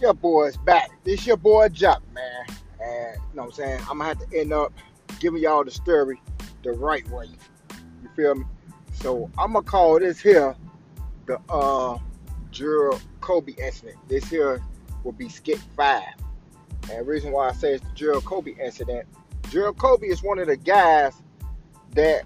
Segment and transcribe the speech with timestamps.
[0.00, 0.90] your boy's back.
[1.04, 2.44] This your boy Jock, man.
[2.82, 3.80] And you know what I'm saying?
[3.82, 4.72] I'm gonna have to end up
[5.18, 6.20] giving y'all the story
[6.62, 7.26] the right way.
[8.02, 8.44] You feel me?
[8.92, 10.54] So I'm gonna call this here
[11.26, 11.98] the uh
[12.50, 13.96] Gerald Kobe incident.
[14.08, 14.62] This here
[15.04, 16.14] will be skit five.
[16.90, 19.06] And the reason why I say it's the Gerald Kobe incident,
[19.50, 21.14] Gerald Kobe is one of the guys
[21.92, 22.24] that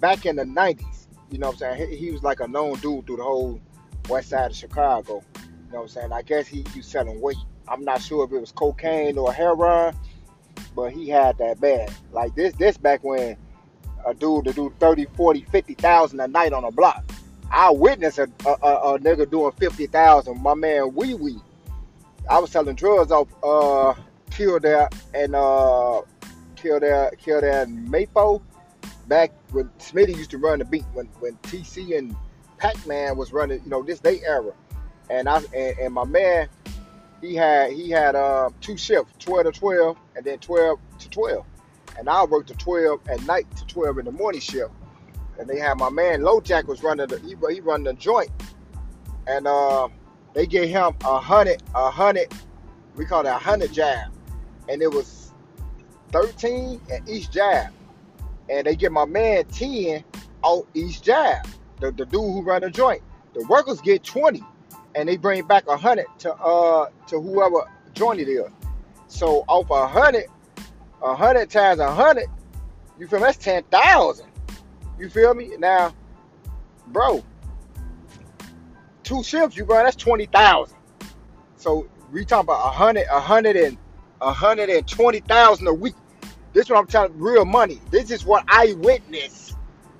[0.00, 1.90] back in the 90s, you know what I'm saying?
[1.90, 3.60] He, he was like a known dude through the whole
[4.08, 5.22] west side of Chicago.
[5.68, 6.12] You know what I'm saying?
[6.14, 7.36] I guess he, he was selling weight.
[7.68, 9.94] I'm not sure if it was cocaine or heroin,
[10.74, 11.92] but he had that bad.
[12.10, 13.36] Like this, this back when
[14.06, 17.04] a dude to do 30, 40, 50,000 a night on a block.
[17.52, 20.42] I witnessed a, a, a, a nigga doing 50,000.
[20.42, 21.38] My man Wee Wee.
[22.30, 23.94] I was selling drugs off uh
[24.30, 26.02] Kildare and uh
[26.56, 28.42] Kildare Kildare and Maypole
[29.06, 32.14] back when Smitty used to run the beat when when TC and
[32.58, 34.52] Pac-Man was running, you know, this day era.
[35.10, 36.48] And I and, and my man,
[37.20, 41.44] he had he had uh, two shifts, 12 to 12 and then 12 to 12.
[41.98, 44.70] And I worked to 12 at night to 12 in the morning shift.
[45.38, 48.30] And they had my man Low Jack was running the he, he run the joint.
[49.26, 49.88] And uh,
[50.34, 52.32] they gave him a hundred, a hundred,
[52.96, 54.12] we call it a hundred jab.
[54.68, 55.32] And it was
[56.12, 57.72] 13 at each jab.
[58.48, 60.04] And they give my man 10
[60.42, 61.46] on each jab.
[61.80, 63.02] The, the dude who run the joint.
[63.34, 64.42] The workers get 20
[64.98, 68.50] and they bring back a hundred to uh to whoever joint it is.
[69.06, 70.26] So off a hundred,
[71.00, 72.26] a hundred times a hundred,
[72.98, 73.26] you feel me?
[73.26, 74.26] That's ten thousand.
[74.98, 75.52] You feel me?
[75.56, 75.94] Now,
[76.88, 77.22] bro,
[79.04, 80.76] two shifts you run, that's twenty thousand.
[81.54, 83.78] So we talking about a hundred, a hundred and
[84.20, 85.94] a hundred and twenty thousand a week.
[86.52, 87.80] This is what I'm telling real money.
[87.92, 89.54] This is what I witnessed.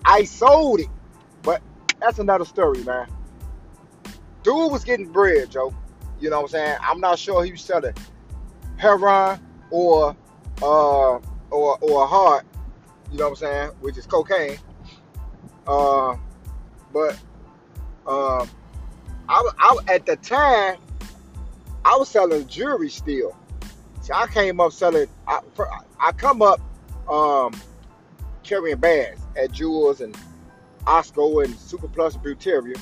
[0.05, 0.89] I sold it.
[1.43, 1.63] But
[2.01, 3.07] that's another story, man.
[4.49, 5.75] Dude was getting bread, Joe.
[6.19, 6.79] You know what I'm saying?
[6.81, 7.93] I'm not sure he was selling
[8.79, 9.39] heroin
[9.71, 10.17] or
[10.63, 11.19] uh
[11.51, 12.47] or or hard,
[13.13, 14.57] you know what I'm saying, which is cocaine.
[15.67, 16.17] Uh,
[16.95, 17.13] but
[18.07, 18.49] um,
[19.29, 20.79] I, I at the time
[21.85, 23.37] I was selling jewelry still.
[24.01, 25.09] See, I came up selling.
[25.27, 25.41] I,
[26.01, 26.59] I come up
[27.07, 27.53] um,
[28.45, 30.17] carrying bags at Jewels and
[30.87, 32.81] Osco and Super Plus Buteria.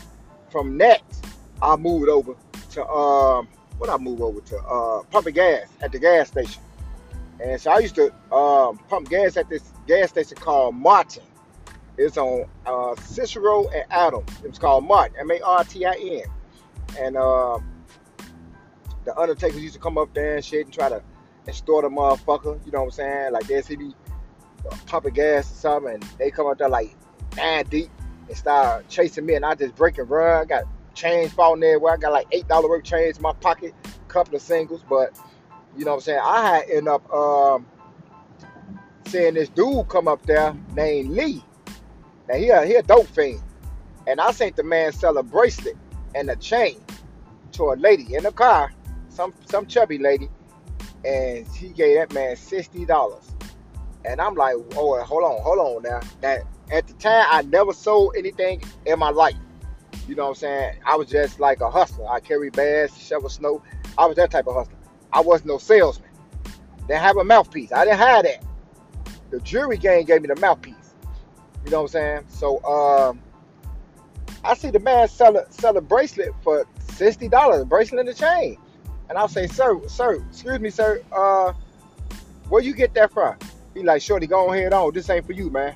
[0.48, 1.25] From next,
[1.62, 2.34] I moved over
[2.72, 6.62] to um, what I moved over to uh, pumping gas at the gas station.
[7.40, 11.22] And so I used to um, pump gas at this gas station called Martin.
[11.98, 14.30] It's on uh, Cicero and Adams.
[14.44, 16.22] It was called Martin, M-A-R-T-I-N.
[16.98, 17.58] And uh,
[19.04, 21.02] the undertakers used to come up there and shit and try to
[21.46, 22.64] extort a motherfucker.
[22.64, 23.32] You know what I'm saying?
[23.32, 23.94] Like they see me
[24.86, 26.94] pumping gas or something, and they come up there like
[27.36, 27.90] nine deep
[28.28, 30.42] and start chasing me, and I just break and run.
[30.42, 30.64] I got
[30.96, 33.74] change falling there where I got like eight dollar worth change in my pocket,
[34.08, 35.16] couple of singles, but
[35.76, 36.20] you know what I'm saying.
[36.24, 37.66] I had end up um,
[39.06, 41.44] seeing this dude come up there named Lee.
[42.28, 43.40] Now he a, he a dope fiend,
[44.06, 45.76] and I seen the man sell a bracelet
[46.14, 46.80] and a chain
[47.52, 48.72] to a lady in a car,
[49.08, 50.28] some some chubby lady,
[51.04, 53.30] and he gave that man sixty dollars.
[54.04, 56.00] And I'm like, oh, hold on, hold on now.
[56.20, 56.42] That
[56.72, 59.36] at the time I never sold anything in my life.
[60.08, 60.76] You know what I'm saying?
[60.84, 62.08] I was just like a hustler.
[62.08, 63.62] I carry bags, shovel snow.
[63.98, 64.76] I was that type of hustler.
[65.12, 66.10] I wasn't no salesman.
[66.86, 67.72] Didn't have a mouthpiece.
[67.72, 68.44] I didn't have that.
[69.30, 70.94] The jury game gave me the mouthpiece.
[71.64, 72.24] You know what I'm saying?
[72.28, 73.20] So um,
[74.44, 78.14] I see the man sell a sell a bracelet for sixty dollars, bracelet and a
[78.14, 78.56] chain.
[79.08, 81.52] And I'll say, sir, sir, excuse me, sir, uh,
[82.48, 83.36] where you get that from?
[83.74, 84.92] He like, shorty, go ahead on.
[84.92, 85.74] This ain't for you, man.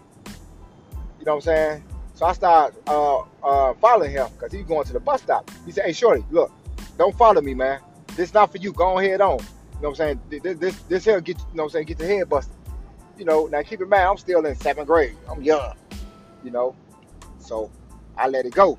[1.19, 1.85] You know what I'm saying?
[2.15, 5.51] So I start uh, uh, following him because he's going to the bus stop.
[5.65, 6.53] He said, hey, shorty, look,
[6.99, 7.81] don't follow me, man.
[8.17, 8.73] This not for you.
[8.73, 9.39] Go ahead on.
[9.39, 9.45] You
[9.83, 10.21] know what I'm saying?
[10.29, 12.55] This this, this here get you know what I'm saying, get your head busted.
[13.17, 15.17] You know, now keep in mind, I'm still in seventh grade.
[15.29, 15.75] I'm young.
[16.45, 16.77] You know.
[17.39, 17.71] So
[18.17, 18.79] I let it go.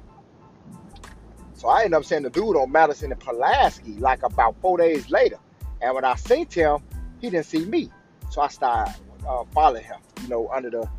[1.56, 5.10] So I ended up seeing the dude on Madison and Pulaski like about four days
[5.12, 5.38] later.
[5.82, 6.80] And when I seen him,
[7.20, 7.92] he didn't see me.
[8.30, 8.96] So I started
[9.28, 10.90] uh, following him, you know, under the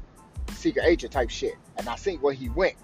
[0.53, 1.55] secret agent type shit.
[1.76, 2.75] And I seen where he went.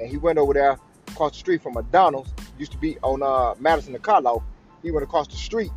[0.00, 2.32] And he went over there across the street from McDonald's.
[2.58, 4.42] Used to be on uh, Madison and Karlov.
[4.82, 5.70] He went across the street.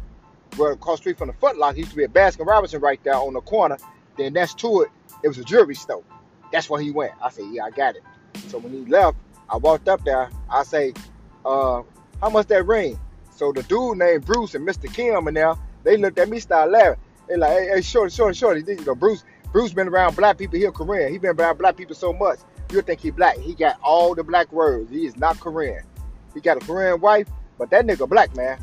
[0.55, 3.03] Where across the street from the Foot Locker, used to be a Baskin Robinson right
[3.03, 3.77] there on the corner.
[4.17, 4.89] Then next to it,
[5.23, 6.03] it was a jewelry store.
[6.51, 7.13] That's where he went.
[7.21, 8.03] I said, yeah, I got it.
[8.49, 9.17] So when he left,
[9.49, 10.29] I walked up there.
[10.49, 10.93] I say,
[11.43, 11.81] uh,
[12.21, 12.99] how much that ring?
[13.31, 14.93] So the dude named Bruce and Mr.
[14.93, 16.99] Kim and now they looked at me, started laughing.
[17.27, 18.63] They like, hey, hey, shorty, shorty, shorty.
[18.67, 21.11] You know, Bruce, Bruce been around black people here, Korean.
[21.11, 22.39] He been around black people so much.
[22.73, 23.37] You think he black?
[23.37, 24.89] He got all the black words.
[24.89, 25.83] He is not Korean.
[26.33, 27.27] He got a Korean wife,
[27.59, 28.57] but that nigga black man.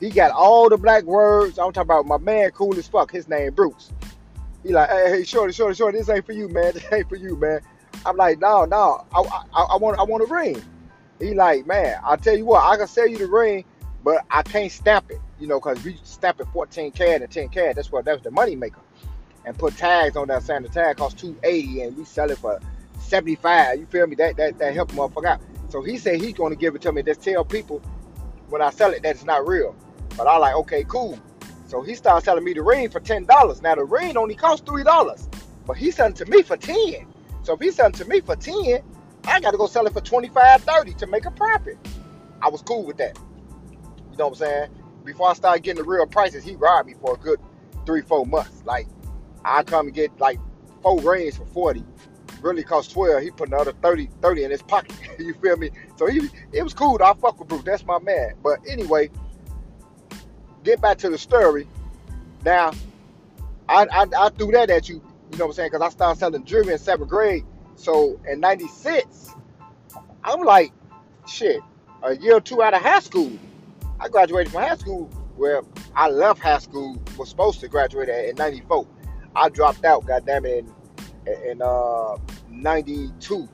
[0.00, 1.60] He got all the black words.
[1.60, 3.12] I'm talking about my man, cool as fuck.
[3.12, 3.92] His name Bruce.
[4.64, 5.98] He like, hey, hey, shorty, shorty, shorty.
[5.98, 6.72] This ain't for you, man.
[6.74, 7.60] This ain't for you, man.
[8.04, 9.04] I'm like, no, no.
[9.14, 10.60] I, I, I want, I want a ring.
[11.20, 12.64] He like, man, I'll tell you what.
[12.64, 13.64] I can sell you the ring,
[14.02, 15.20] but I can't stamp it.
[15.38, 17.76] You know, cause we stamp it 14 CAD and 10 CAD.
[17.76, 18.80] That's what that's the money maker.
[19.44, 22.60] And put tags on that saying the tag costs 280 and we sell it for
[23.12, 23.78] 75.
[23.78, 24.16] You feel me?
[24.16, 25.40] That that that help motherfucker out.
[25.68, 27.02] So he said he's gonna give it to me.
[27.02, 27.80] Just tell people
[28.48, 29.76] when I sell it that it's not real.
[30.16, 31.18] But I like, okay, cool.
[31.66, 33.60] So he started selling me the ring for ten dollars.
[33.60, 35.28] Now the ring only costs three dollars,
[35.66, 37.06] but he's selling to me for ten.
[37.42, 38.80] So if he's selling to me for ten,
[39.26, 41.76] I got to go sell it for 25, 30 to make a profit.
[42.40, 43.18] I was cool with that.
[44.10, 44.70] You know what I'm saying?
[45.04, 47.38] Before I started getting the real prices, he robbed me for a good
[47.84, 48.62] three, four months.
[48.64, 48.86] Like
[49.44, 50.40] I come and get like
[50.82, 51.84] four rings for 40.
[52.42, 53.22] Really cost 12.
[53.22, 54.94] He put another 30, 30 in his pocket.
[55.18, 55.70] you feel me?
[55.96, 56.98] So he it was cool.
[57.02, 57.62] I fuck with Bruce.
[57.62, 58.34] That's my man.
[58.42, 59.10] But anyway,
[60.64, 61.66] get back to the story.
[62.44, 62.72] Now,
[63.68, 65.70] I, I, I threw that at you, you know what I'm saying?
[65.72, 67.44] Because I started selling jewelry in seventh grade.
[67.76, 69.30] So in 96,
[70.24, 70.72] I'm like,
[71.26, 71.60] shit,
[72.02, 73.32] a year or two out of high school.
[74.00, 78.34] I graduated from high school Well, I left high school, was supposed to graduate in
[78.36, 78.86] 94.
[79.34, 80.74] I dropped out, goddamn it, in,
[81.26, 82.16] in uh,
[82.48, 83.48] 92,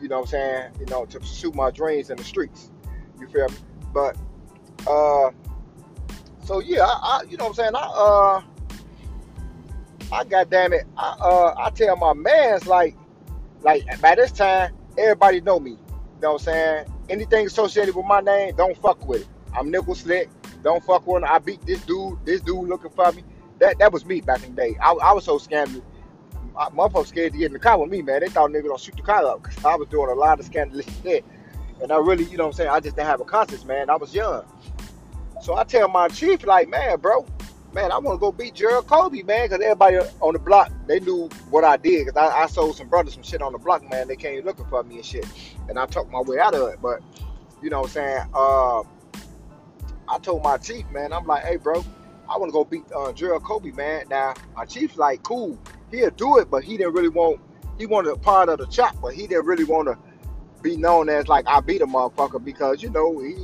[0.00, 0.72] you know what I'm saying?
[0.80, 2.70] You know, to pursue my dreams in the streets.
[3.18, 3.56] You feel me?
[3.92, 4.16] But,
[4.86, 5.30] uh,
[6.50, 7.74] so yeah, I, I, you know what I'm saying?
[7.76, 8.42] I uh
[10.12, 12.96] I goddamn it, I uh I tell my man's like
[13.62, 15.70] like by this time everybody know me.
[15.70, 15.76] You
[16.22, 16.86] know what I'm saying?
[17.08, 19.28] Anything associated with my name, don't fuck with it.
[19.56, 20.28] I'm nickel slick.
[20.64, 21.28] Don't fuck with him.
[21.30, 22.18] I beat this dude.
[22.24, 23.22] This dude looking for me.
[23.60, 24.76] That that was me back in the day.
[24.82, 25.38] I, I was so
[26.54, 26.92] scandalous.
[26.92, 28.20] Motherfuckers scared to get in the car with me, man.
[28.20, 30.46] They thought nigga gonna shoot the car up because I was doing a lot of
[30.46, 31.24] scandalous shit.
[31.82, 32.70] And I really, you know what I'm saying?
[32.70, 33.88] I just didn't have a conscience, man.
[33.88, 34.44] I was young.
[35.42, 37.24] So I tell my chief, like, man, bro,
[37.72, 41.00] man, I want to go beat Gerald Kobe, man, because everybody on the block, they
[41.00, 42.06] knew what I did.
[42.06, 44.08] Because I, I, sold some brothers some shit on the block, man.
[44.08, 45.26] They came looking for me and shit.
[45.68, 46.82] And I talked my way out of it.
[46.82, 47.00] But,
[47.62, 48.26] you know what I'm saying?
[48.34, 48.80] Uh,
[50.08, 51.82] I told my chief, man, I'm like, hey, bro,
[52.28, 54.04] I want to go beat uh, Gerald Kobe, man.
[54.10, 55.58] Now, my chief's like, cool,
[55.90, 57.40] he'll do it, but he didn't really want,
[57.78, 59.98] he wanted a part of the chop, but he didn't really want to
[60.62, 63.34] be known as like I beat a motherfucker because, you know, he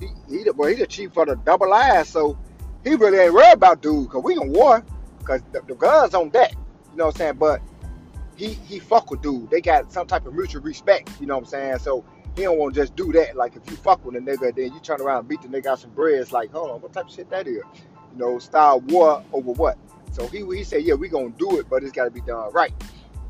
[0.00, 2.38] he he the, well, he the chief for the double ass, so
[2.82, 4.84] he really ain't worried about dude, cause we in war,
[5.24, 6.52] cause the, the guns on deck.
[6.92, 7.36] You know what I'm saying?
[7.38, 7.62] But
[8.36, 9.50] he he fuck with dude.
[9.50, 11.10] They got some type of mutual respect.
[11.20, 11.78] You know what I'm saying?
[11.78, 12.04] So
[12.36, 13.36] he don't want to just do that.
[13.36, 15.66] Like if you fuck with a nigga, then you turn around and beat the nigga
[15.66, 16.20] out some bread.
[16.20, 17.62] It's like, hold on, what type of shit that is?
[18.12, 19.78] You know, style war over what?
[20.14, 22.72] So he he said, yeah, we gonna do it, but it's gotta be done right.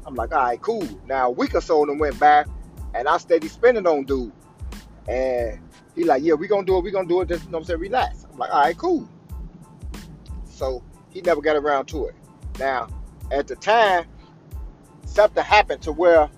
[0.04, 0.86] I'm like, all right, cool.
[1.06, 2.44] Now a week or so then went by,
[2.94, 4.31] and I steady spending on dude,
[5.08, 5.58] and
[5.94, 6.84] he like, yeah, we gonna do it.
[6.84, 7.28] We gonna do it.
[7.28, 8.26] Just you know what I'm saying, relax.
[8.31, 9.08] I'm like, all right, cool.
[10.44, 12.14] So he never got around to it.
[12.58, 12.88] Now,
[13.31, 14.04] at the time,
[15.06, 16.28] something happened to where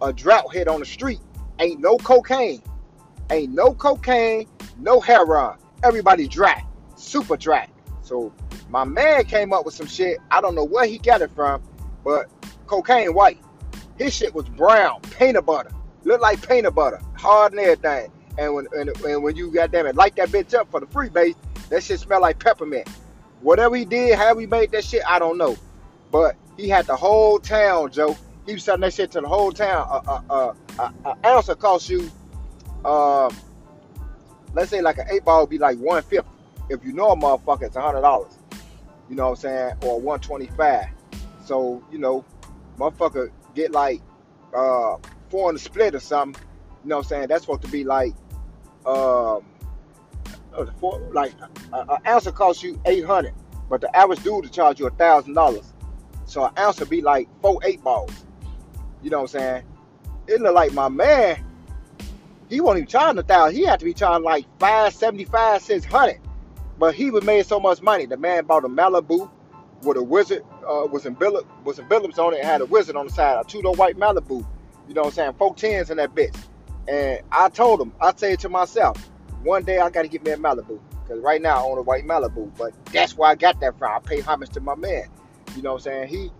[0.00, 1.20] a drought hit on the street.
[1.58, 2.62] Ain't no cocaine.
[3.30, 5.58] Ain't no cocaine, no heroin.
[5.82, 6.64] Everybody dry,
[6.96, 7.68] super dry.
[8.06, 8.32] So
[8.68, 10.18] my man came up with some shit.
[10.30, 11.60] I don't know where he got it from,
[12.04, 12.30] but
[12.66, 13.40] cocaine white.
[13.98, 15.72] His shit was brown, peanut butter.
[16.04, 18.12] Looked like peanut butter, hard and everything.
[18.38, 21.08] And when and, and when you goddamn it light that bitch up for the free
[21.08, 21.34] base,
[21.68, 22.88] that shit smell like peppermint.
[23.40, 25.56] Whatever he did, how he made that shit, I don't know.
[26.12, 28.16] But he had the whole town, Joe.
[28.46, 29.86] He was selling that shit to the whole town.
[29.90, 32.08] Uh, uh, uh, uh, ounce will cost you,
[32.84, 33.34] um,
[34.54, 36.30] let's say like an eight ball would be like one fifty.
[36.68, 38.38] If you know a motherfucker, it's hundred dollars.
[39.08, 39.74] You know what I'm saying?
[39.82, 40.86] Or one twenty five.
[41.44, 42.24] So you know,
[42.78, 44.02] motherfucker get like
[44.54, 44.96] uh
[45.30, 46.42] four in the split or something.
[46.82, 47.28] You know what I'm saying?
[47.28, 48.14] That's supposed to be like
[48.84, 49.44] um,
[50.80, 51.32] for, like
[51.72, 53.34] an ounce will cost you 800
[53.68, 55.72] but the average dude will charge you a thousand dollars.
[56.24, 58.24] So an ounce would be like four eight balls.
[59.02, 59.62] You know what I'm saying?
[60.26, 61.44] It look like my man,
[62.48, 63.56] he won't even charge a thousand.
[63.56, 66.20] He had to be charging like five seventy five, six hundred.
[66.78, 68.06] But he was made so much money.
[68.06, 69.30] The man bought a Malibu
[69.82, 72.66] with a wizard uh, was in Billup was in Billups on it and had a
[72.66, 74.44] wizard on the side, a two door white Malibu.
[74.88, 75.32] You know what I'm saying?
[75.38, 76.36] Four tens in that bitch.
[76.88, 78.96] And I told him, I say it to myself,
[79.42, 80.78] one day I got to get me a Malibu.
[81.02, 82.50] Because right now I own a white Malibu.
[82.56, 83.92] But that's where I got that from.
[83.92, 85.04] I pay homage to my man.
[85.56, 86.08] You know what I'm saying?
[86.08, 86.30] He,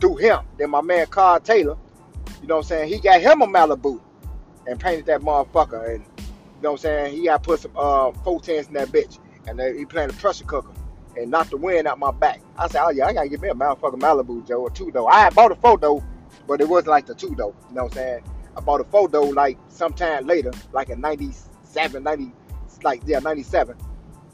[0.00, 0.40] through him.
[0.58, 1.76] Then my man Carl Taylor,
[2.40, 2.92] you know what I'm saying?
[2.92, 4.00] He got him a Malibu
[4.66, 5.94] and painted that motherfucker.
[5.94, 7.16] And you know what I'm saying?
[7.16, 9.18] He got put some uh, four tens in that bitch.
[9.46, 10.72] And they, he playing the pressure cooker
[11.16, 12.40] and knocked the wind out my back.
[12.56, 15.06] I said, oh yeah, I gotta get me a motherfucking Malibu, Joe, or two though.
[15.06, 16.02] I had bought a though,
[16.46, 17.54] but it wasn't like the two though.
[17.68, 18.24] You know what I'm saying?
[18.56, 22.32] I bought a photo like sometime later, like in 97, 90,
[22.82, 23.76] like, yeah, 97.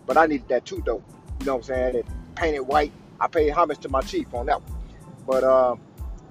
[0.06, 1.02] but I needed that two though.
[1.40, 1.96] You know what I'm saying?
[1.96, 2.92] And painted white.
[3.20, 4.78] I paid homage to my chief on that one.
[5.26, 5.76] But uh,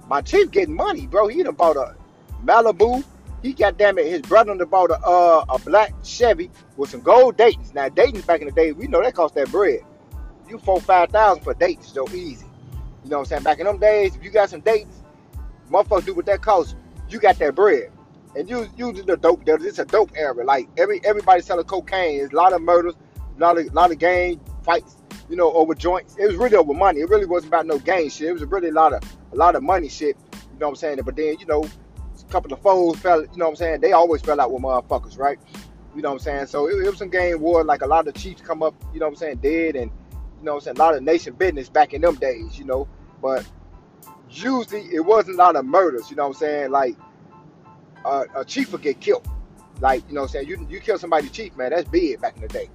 [0.08, 1.28] my chief getting money, bro.
[1.28, 1.96] He done bought a
[2.44, 3.04] Malibu.
[3.42, 7.36] He got damn it, his brother bought a uh, a black Chevy with some gold
[7.36, 7.72] Dayton's.
[7.72, 9.80] Now Dayton's back in the day, we know that cost that bread.
[10.48, 12.46] You four five thousand for Dayton's, so easy.
[13.04, 13.42] You know what I'm saying?
[13.44, 15.02] Back in them days, if you got some Dayton's,
[15.70, 16.76] motherfuckers do what that cost.
[17.08, 17.90] You got that bread.
[18.36, 19.42] And you using the dope.
[19.46, 20.44] It's a dope era.
[20.44, 22.18] Like every everybody selling cocaine.
[22.18, 22.94] There's a lot of murders,
[23.36, 26.16] a lot of lot of gang fights, you know, over joints.
[26.18, 27.00] It was really over money.
[27.00, 28.28] It really wasn't about no gang shit.
[28.28, 30.16] It was really a lot of a lot of money shit.
[30.32, 31.00] You know what I'm saying?
[31.04, 31.64] But then, you know,
[32.30, 33.80] couple of foes fell, you know what I'm saying?
[33.80, 35.38] They always fell out with motherfuckers, right?
[35.94, 36.46] You know what I'm saying?
[36.46, 39.00] So it, it was some game war, like a lot of chiefs come up, you
[39.00, 39.90] know what I'm saying, dead and
[40.38, 42.64] you know what I'm saying, a lot of nation business back in them days, you
[42.64, 42.88] know.
[43.20, 43.46] But
[44.30, 46.70] usually it wasn't a lot of murders, you know what I'm saying?
[46.70, 46.96] Like
[48.04, 49.26] uh, a chief would get killed.
[49.80, 50.48] Like, you know what I'm saying?
[50.48, 52.68] You you kill somebody chief, man, that's big back in the day.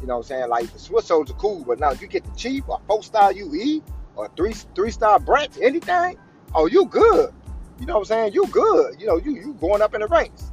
[0.00, 0.48] You know what I'm saying?
[0.48, 3.02] Like the Swiss soldiers are cool, but now if you get the chief or four
[3.02, 3.82] star UE
[4.16, 6.18] or three three star branch, anything,
[6.54, 7.32] oh you good.
[7.80, 8.34] You know what I'm saying?
[8.34, 9.00] You good.
[9.00, 10.52] You know, you you going up in the ranks.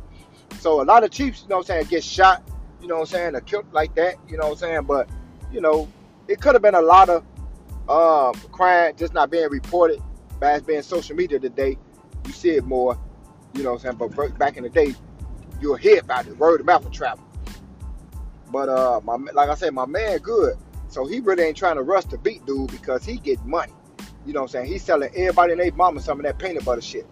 [0.60, 2.42] So a lot of chiefs, you know what I'm saying, get shot,
[2.82, 4.84] you know what I'm saying, or killed like that, you know what I'm saying?
[4.84, 5.10] But,
[5.52, 5.88] you know,
[6.28, 7.24] it could have been a lot of
[7.90, 10.02] um, crime just not being reported.
[10.40, 11.78] But as being social media today,
[12.26, 12.98] you see it more,
[13.54, 14.12] you know what I'm saying?
[14.16, 14.96] But back in the day,
[15.62, 16.38] you'll hear about it.
[16.38, 17.24] Word of mouth will travel.
[18.52, 20.56] But uh, my like I said, my man good.
[20.90, 23.74] So he really ain't trying to rush to beat dude because he get money.
[24.26, 24.72] You know what I'm saying?
[24.72, 27.08] He's selling everybody and their mama some of that peanut butter shit.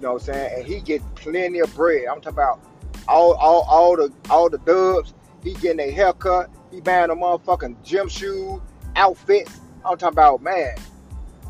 [0.00, 0.58] You know what I'm saying?
[0.58, 2.06] And he get plenty of bread.
[2.10, 2.60] I'm talking about
[3.06, 5.12] all all all the all the dubs.
[5.44, 6.50] He getting a haircut.
[6.70, 8.62] He buying a motherfucking gym shoe
[8.96, 9.60] outfits.
[9.84, 10.74] I'm talking about man,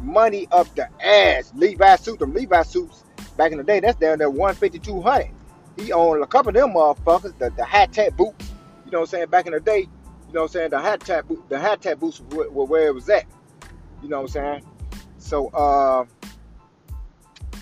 [0.00, 1.52] money up the ass.
[1.54, 3.04] Levi suit, them Levi suits
[3.36, 5.30] back in the day, that's down there 150, 200.
[5.78, 8.52] He owned a couple of them motherfuckers, the, the hat tat boots.
[8.84, 9.28] You know what I'm saying?
[9.28, 9.80] Back in the day,
[10.28, 10.70] you know what I'm saying?
[10.70, 13.24] The hat tat boot, the hat tat boots were, were where it was at.
[14.02, 14.64] You know what I'm saying?
[15.18, 16.04] So uh,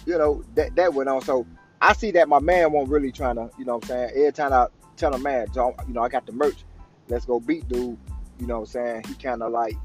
[0.09, 1.21] you know, that that went on.
[1.21, 1.47] So
[1.83, 4.11] I see that my man won't really trying to, you know what I'm saying?
[4.17, 6.65] Every time I tell a man, you know, I got the merch,
[7.09, 7.99] let's go beat dude,
[8.41, 9.05] you know what I'm saying?
[9.07, 9.77] He kind of like,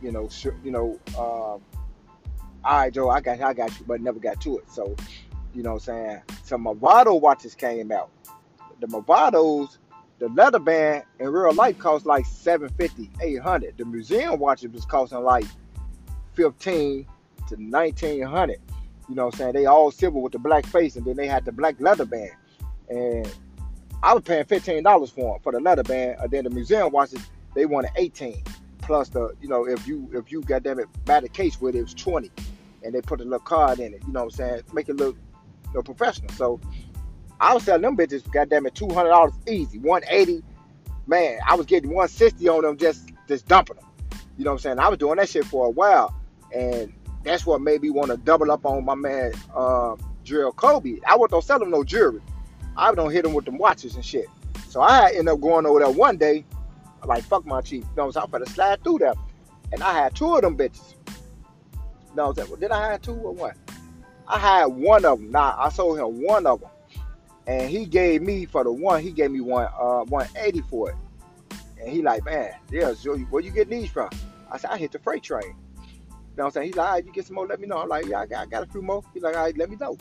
[0.00, 1.60] you know, sh- you know, um,
[2.62, 4.70] all right, Joe, I got I got you, but never got to it.
[4.70, 4.94] So,
[5.52, 6.22] you know what I'm saying?
[6.44, 8.10] Some Movado watches came out.
[8.78, 9.78] The Movados,
[10.20, 15.24] the leather band in real life cost like 750 800 The museum watches was costing
[15.24, 15.44] like
[16.34, 17.04] 15
[17.48, 18.60] to 1900
[19.10, 19.52] You know what I'm saying?
[19.54, 22.30] They all silver with the black face, and then they had the black leather band.
[22.88, 23.30] And
[24.02, 26.16] I was paying $15 for them for the leather band.
[26.20, 27.20] And then the museum watches,
[27.54, 28.42] they wanted 18
[28.78, 31.78] plus the, you know, if you if you them it buy the case with it,
[31.78, 32.30] it was 20
[32.82, 34.02] and they put a little card in it.
[34.06, 34.62] You know what I'm saying?
[34.72, 35.16] Make it look
[35.68, 36.30] you know, professional.
[36.34, 36.60] So
[37.40, 40.42] I was selling them bitches, goddamn it, two hundred dollars easy, one eighty.
[41.06, 43.86] Man, I was getting one sixty on them just just dumping them.
[44.38, 44.78] You know what I'm saying?
[44.78, 46.14] I was doing that shit for a while,
[46.54, 51.00] and that's what made me want to double up on my man uh, Gerald Kobe.
[51.06, 52.20] I wasn't sell him no jewelry.
[52.76, 54.26] I gonna hit him with them watches and shit.
[54.68, 56.44] So I end up going over there one day,
[57.04, 57.84] like fuck my chief.
[57.84, 58.42] You know what I'm saying?
[58.46, 59.14] I'm slide through there,
[59.72, 60.94] and I had two of them bitches.
[61.08, 62.50] You know what I'm saying?
[62.50, 63.56] Well, did I have two or what?
[64.26, 65.30] I had one of them.
[65.30, 66.70] Now I sold him one of them,
[67.46, 69.02] and he gave me for the one.
[69.02, 70.96] He gave me one uh 180 for it,
[71.80, 74.10] and he like, man, yeah, so where you getting these from?
[74.50, 75.54] I said, I hit the freight train.
[76.30, 76.66] You know what I'm saying?
[76.68, 77.78] He's like, all right, you get some more, let me know.
[77.78, 79.02] I'm like, yeah, I got, I got a few more.
[79.12, 79.96] He's like, all right, let me know.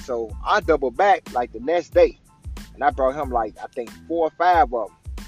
[0.00, 2.18] So I doubled back like the next day,
[2.74, 5.24] and I brought him like I think four or five of them,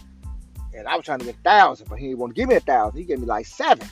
[0.74, 2.56] and I was trying to get a thousand, but he didn't want to give me
[2.56, 2.98] a thousand.
[2.98, 3.88] He gave me like seven.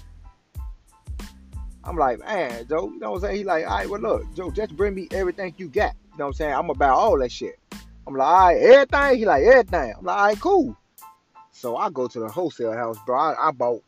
[1.84, 3.36] I'm like, man, Joe, you know what I'm saying?
[3.36, 5.94] He like, all right, well, look, Joe, just bring me everything you got.
[6.12, 6.54] You know what I'm saying?
[6.54, 7.58] I'm about all that shit.
[8.06, 9.18] I'm like, all right, everything?
[9.18, 9.94] He like, everything.
[9.98, 10.76] I'm like, all right, cool.
[11.50, 13.18] So I go to the wholesale house, bro.
[13.18, 13.82] I, I bought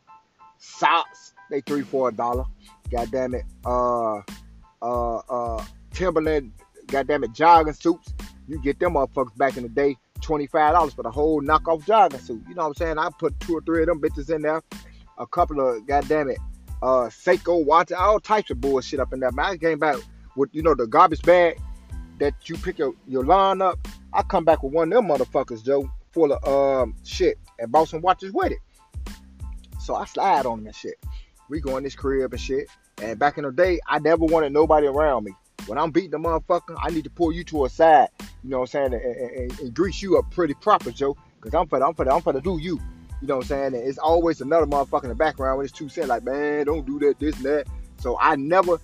[0.57, 1.33] socks.
[1.49, 2.45] They three, four dollar.
[2.91, 3.45] God damn it.
[3.65, 4.21] Uh,
[4.81, 6.51] uh, uh, Timberland.
[6.87, 8.13] God damn it, jogging suits.
[8.47, 11.85] You get them motherfuckers back in the day, twenty five dollars for the whole knockoff
[11.85, 12.43] jogging suit.
[12.47, 12.97] You know what I'm saying?
[12.99, 14.61] I put two or three of them bitches in there.
[15.17, 16.37] A couple of goddamn it,
[16.83, 19.31] uh, Seiko watch, all types of bullshit up in there.
[19.31, 19.97] Man, I came back
[20.35, 21.59] with you know the garbage bag
[22.19, 23.79] that you pick your, your lawn up.
[24.13, 27.89] I come back with one of them motherfuckers, Joe, full of um shit, and bought
[27.89, 28.59] some watches with it.
[29.79, 30.95] So I slide on them and shit.
[31.49, 32.67] We go in this crib and shit.
[33.01, 35.31] And back in the day, I never wanted nobody around me.
[35.67, 38.09] When I'm beating the motherfucker, I need to pull you to a side,
[38.43, 41.17] you know what I'm saying, and, and, and, grease you up pretty proper, Joe.
[41.41, 42.79] Cause I'm for I'm for I'm for to do you.
[43.21, 43.75] You know what I'm saying?
[43.75, 46.85] And it's always another motherfucker in the background when it's two cents, like, man, don't
[46.85, 47.67] do that, this and that.
[47.97, 48.79] So I never,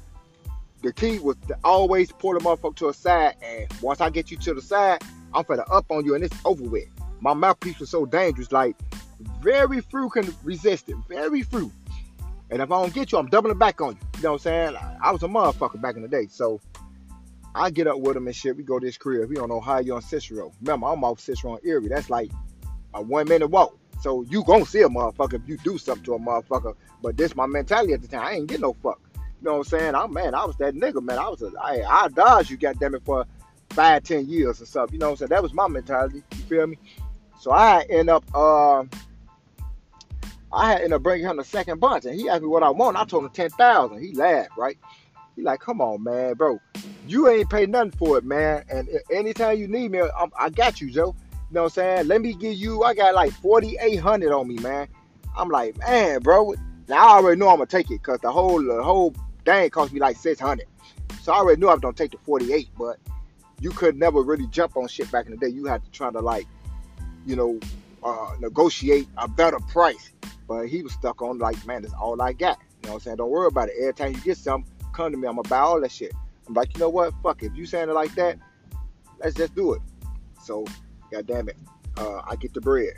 [0.81, 3.35] the key was to always pull the motherfucker to a side.
[3.43, 5.03] And once I get you to the side,
[5.33, 6.87] I'm finna up on you and it's over with.
[7.19, 8.51] My mouthpiece was so dangerous.
[8.51, 8.75] Like,
[9.41, 10.95] Very few can resist it.
[11.07, 11.71] Very few.
[12.51, 13.97] And if I don't get you, I'm doubling back on you.
[14.17, 14.75] You know what I'm saying?
[14.75, 16.27] I, I was a motherfucker back in the day.
[16.29, 16.59] So
[17.55, 18.55] I get up with him and shit.
[18.55, 19.29] We go to this crib.
[19.29, 20.51] We how you on Cicero.
[20.61, 21.87] Remember, I'm off Cicero on Erie.
[21.87, 22.29] That's like
[22.93, 23.77] a one minute walk.
[24.01, 26.75] So you gonna see a motherfucker if you do something to a motherfucker.
[27.01, 28.25] But this my mentality at the time.
[28.25, 28.99] I ain't get no fuck.
[29.15, 29.95] You know what I'm saying?
[29.95, 31.19] I'm man, I was that nigga, man.
[31.19, 33.25] I was a I I dodged you goddamn it for
[33.69, 34.93] five, ten years or something.
[34.93, 35.29] You know what I'm saying?
[35.29, 36.23] That was my mentality.
[36.35, 36.77] You feel me?
[37.39, 38.83] So I end up uh,
[40.53, 42.69] I had end up bringing him the second bunch, and he asked me what I
[42.69, 42.97] want.
[42.97, 44.01] I told him ten thousand.
[44.01, 44.77] He laughed, right?
[45.35, 46.59] He like, come on, man, bro,
[47.07, 48.63] you ain't paid nothing for it, man.
[48.69, 51.15] And anytime you need me, I'm, I got you, Joe.
[51.49, 52.07] You know what I'm saying?
[52.07, 52.83] Let me give you.
[52.83, 54.87] I got like forty eight hundred on me, man.
[55.37, 56.53] I'm like, man, bro.
[56.87, 59.15] Now I already know I'm gonna take it because the whole the whole
[59.45, 60.67] thing cost me like six hundred.
[61.21, 62.97] So I already knew I was gonna take the forty eight, but
[63.61, 65.47] you could never really jump on shit back in the day.
[65.47, 66.47] You had to try to like,
[67.25, 67.59] you know,
[68.03, 70.11] uh, negotiate a better price.
[70.47, 72.57] But he was stuck on like, man, that's all I got.
[72.81, 73.17] You know what I'm saying?
[73.17, 73.75] Don't worry about it.
[73.79, 75.27] Every time you get something, come to me.
[75.27, 76.13] I'm gonna buy all that shit.
[76.47, 77.13] I'm like, you know what?
[77.23, 77.47] Fuck it.
[77.47, 78.37] If you saying it like that,
[79.19, 79.81] let's just do it.
[80.43, 80.65] So,
[81.11, 81.57] god damn it.
[81.97, 82.93] Uh, I get the bread.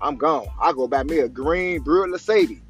[0.00, 0.46] I'm gone.
[0.60, 2.60] I go buy me a green Buick LeSabre.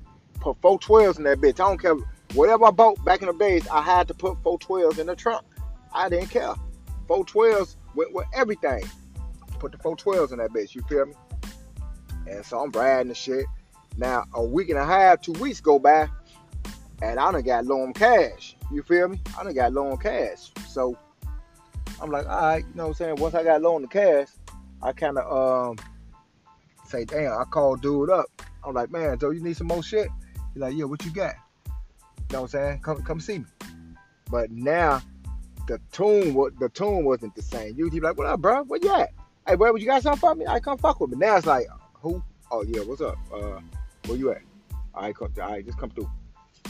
[0.41, 1.61] Put four twelves in that bitch.
[1.61, 1.97] I don't care.
[2.35, 5.17] Whatever I bought back in the days, I had to put four twelves in the
[5.17, 5.45] trunk.
[5.93, 6.55] I didn't care.
[7.09, 8.85] Four twelves went with everything.
[9.59, 10.75] Put the four twelves in that bitch.
[10.75, 11.15] You feel me?
[12.29, 13.47] And so I'm riding the shit.
[13.97, 16.09] Now a week and a half, two weeks go by,
[17.03, 18.57] and I done got low on cash.
[18.71, 19.21] You feel me?
[19.39, 20.51] I done got low on cash.
[20.69, 20.97] So
[22.01, 23.17] I'm like, all right, you know what I'm saying?
[23.17, 24.29] Once I got low on the cash,
[24.83, 25.79] I kind of um
[26.87, 28.27] say, damn, I called dude up.
[28.65, 30.09] I'm like, man, Joe, you need some more shit?
[30.55, 31.35] He's like, yeah, what you got?
[31.67, 31.73] You
[32.33, 32.81] know what I'm saying?
[32.81, 33.45] Come come see me.
[34.31, 35.03] But now
[35.69, 37.75] the tune was the tune wasn't the same.
[37.77, 38.63] You'd be like, what up, bro?
[38.65, 39.11] Where you at?
[39.47, 40.47] Hey, bro, you got something for me?
[40.47, 41.17] I come fuck with me.
[41.19, 41.67] Now it's like,
[42.03, 42.23] who?
[42.51, 43.17] Oh yeah, what's up?
[43.33, 43.61] Uh,
[44.07, 44.43] where you at?
[44.95, 46.11] Right, come, right, just come through.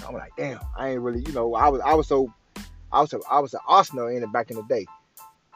[0.07, 2.33] I'm like, damn, I ain't really, you know, I was, I was so,
[2.93, 4.87] I was, a, I was an Arsenal in it back in the day.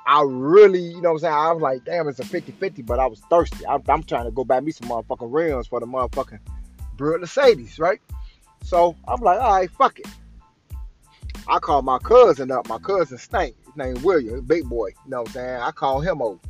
[0.06, 1.34] I really, you know what I'm saying?
[1.34, 3.66] I was like, damn, it's a 50-50, but I was thirsty.
[3.66, 6.38] I, am trying to go buy me some motherfucking rims for the motherfucking
[6.96, 8.00] Buick Mercedes, right?
[8.64, 10.06] So I'm like, all right, fuck it.
[11.48, 12.68] I call my cousin up.
[12.68, 13.54] My cousin Stank.
[13.64, 14.88] His name William, big boy.
[14.88, 15.60] You know what I'm saying?
[15.60, 16.40] I call him over.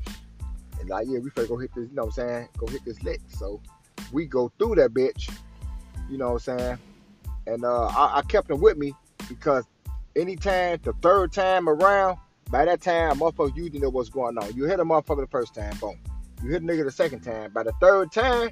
[0.89, 2.49] Like, yeah, we finna go hit this, you know what I'm saying?
[2.59, 3.21] Go hit this lick.
[3.29, 3.61] So
[4.13, 5.31] we go through that bitch.
[6.11, 6.79] You know what I'm saying?
[7.47, 8.93] And uh, I, I kept him with me
[9.29, 9.65] because
[10.15, 12.19] anytime, the third time around,
[12.51, 14.55] by that time, motherfucker, you didn't know what's going on.
[14.55, 15.99] You hit a motherfucker the first time, boom.
[16.43, 17.53] You hit a nigga the second time.
[17.53, 18.51] By the third time,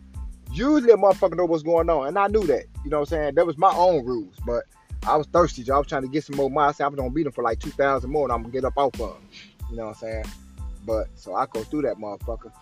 [0.52, 2.08] usually a motherfucker know what's going on.
[2.08, 2.64] And I knew that.
[2.84, 3.34] You know what I'm saying?
[3.36, 4.34] That was my own rules.
[4.44, 4.64] But
[5.06, 5.70] I was thirsty.
[5.70, 6.80] I was trying to get some more miles.
[6.80, 8.76] I was gonna beat him for like two thousand more, and I'm gonna get up
[8.76, 9.28] off of him.
[9.70, 10.24] You know what I'm saying?
[10.84, 12.52] But so I go through that motherfucker.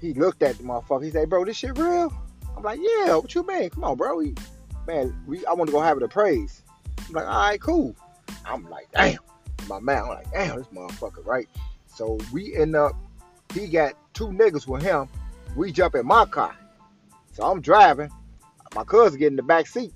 [0.00, 1.04] He looked at the motherfucker.
[1.04, 2.12] He said, "Bro, this shit real?"
[2.56, 3.70] I'm like, "Yeah." What you mean?
[3.70, 4.18] Come on, bro.
[4.20, 4.34] He,
[4.86, 6.62] man, we I want to go have it appraised.
[7.08, 7.94] I'm like, "All right, cool."
[8.44, 9.18] I'm like, "Damn."
[9.68, 11.48] My man, I'm like, "Damn, this motherfucker, right?"
[11.86, 12.92] So we end up.
[13.52, 15.08] He got two niggas with him.
[15.56, 16.56] We jump in my car.
[17.32, 18.10] So I'm driving.
[18.74, 19.92] My cousin get in the back seat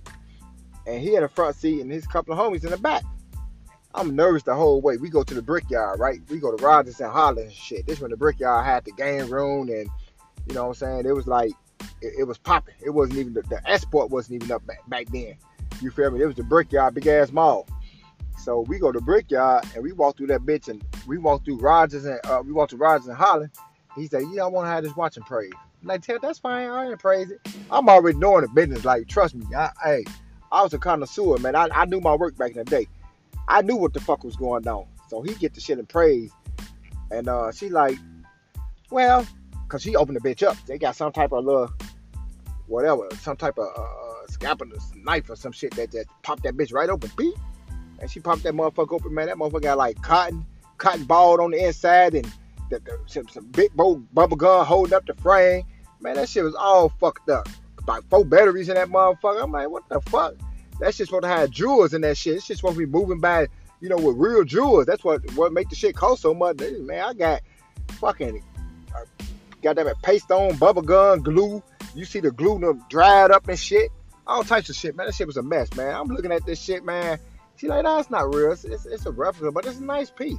[0.89, 3.05] and he had a front seat and his couple of homies in the back.
[3.95, 4.97] I'm nervous the whole way.
[4.97, 6.21] We go to the brickyard, right?
[6.29, 7.87] We go to Rogers and Holland and shit.
[7.87, 9.89] This when the brickyard had the game room and
[10.47, 11.07] you know what I'm saying?
[11.07, 11.53] It was like
[12.01, 12.75] it, it was popping.
[12.85, 15.37] It wasn't even the, the export wasn't even up back, back then.
[15.81, 16.23] You feel me?
[16.23, 17.67] It was the brickyard, big ass mall.
[18.39, 21.59] So we go to brickyard and we walk through that bitch and we walk through
[21.59, 23.51] Rogers and uh, we walk to Rogers and Holland.
[23.97, 26.69] He said, "Yeah, I want to have this watching praise." I'm like, that's fine.
[26.69, 27.41] I ain't praise it.
[27.71, 28.85] I'm already knowing the business.
[28.85, 29.47] Like, trust me.
[29.55, 30.05] I, hey,
[30.51, 31.55] I was a connoisseur, man.
[31.55, 32.87] I, I knew my work back in the day.
[33.49, 34.87] I knew what the fuck was going on.
[35.09, 36.31] So he get the shit and praise.
[37.11, 37.99] And uh, she like,
[38.91, 39.27] well,
[39.69, 40.57] cause she opened the bitch up.
[40.67, 41.71] They got some type of little,
[42.67, 46.73] whatever, some type of uh, scalpel, knife or some shit that just popped that bitch
[46.73, 47.11] right open.
[47.17, 47.35] Beep.
[48.01, 49.27] And she popped that motherfucker open, man.
[49.27, 52.27] That motherfucker got like cotton, cotton balled on the inside and
[52.71, 55.65] the, the, some, some big bubble gun holding up the frame.
[56.01, 57.49] Man, that shit was all fucked up
[57.89, 59.43] like four batteries in that motherfucker.
[59.43, 60.35] I'm like, what the fuck?
[60.81, 62.37] That shit's supposed to have jewels in that shit.
[62.37, 63.49] It's just supposed to be moving by,
[63.81, 64.87] you know, with real jewels.
[64.87, 66.59] That's what what make the shit cost so much.
[66.59, 67.43] Man, I got
[67.93, 68.43] fucking
[68.95, 69.25] uh,
[69.63, 71.63] got that paste on, bubble gun, glue.
[71.95, 73.91] You see the glue them dried up and shit.
[74.27, 75.07] All types of shit, man.
[75.07, 75.95] That shit was a mess, man.
[75.95, 77.19] I'm looking at this shit, man.
[77.57, 78.53] She like, nah, it's not real.
[78.53, 80.39] It's, it's, it's a replica, but it's a nice piece.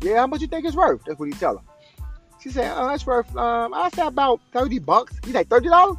[0.00, 1.04] Yeah, how much you think it's worth?
[1.04, 1.64] That's what he tell her.
[2.40, 5.14] She said, oh, it's worth, um, I said about 30 bucks.
[5.24, 5.96] He's like, $30?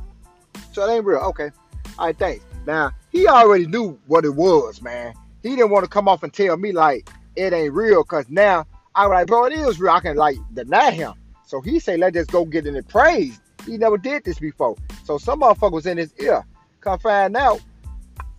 [0.74, 1.20] So it ain't real.
[1.20, 1.52] Okay.
[1.98, 2.44] All right, thanks.
[2.68, 5.14] Now, he already knew what it was, man.
[5.42, 8.68] He didn't want to come off and tell me, like, it ain't real, because now
[8.94, 9.94] I'm like, bro, it is real.
[9.94, 11.14] I can, like, deny him.
[11.46, 13.40] So he said, let's just go get it appraised.
[13.66, 14.76] He never did this before.
[15.06, 16.46] So some motherfucker was in his ear.
[16.82, 17.62] Come find out,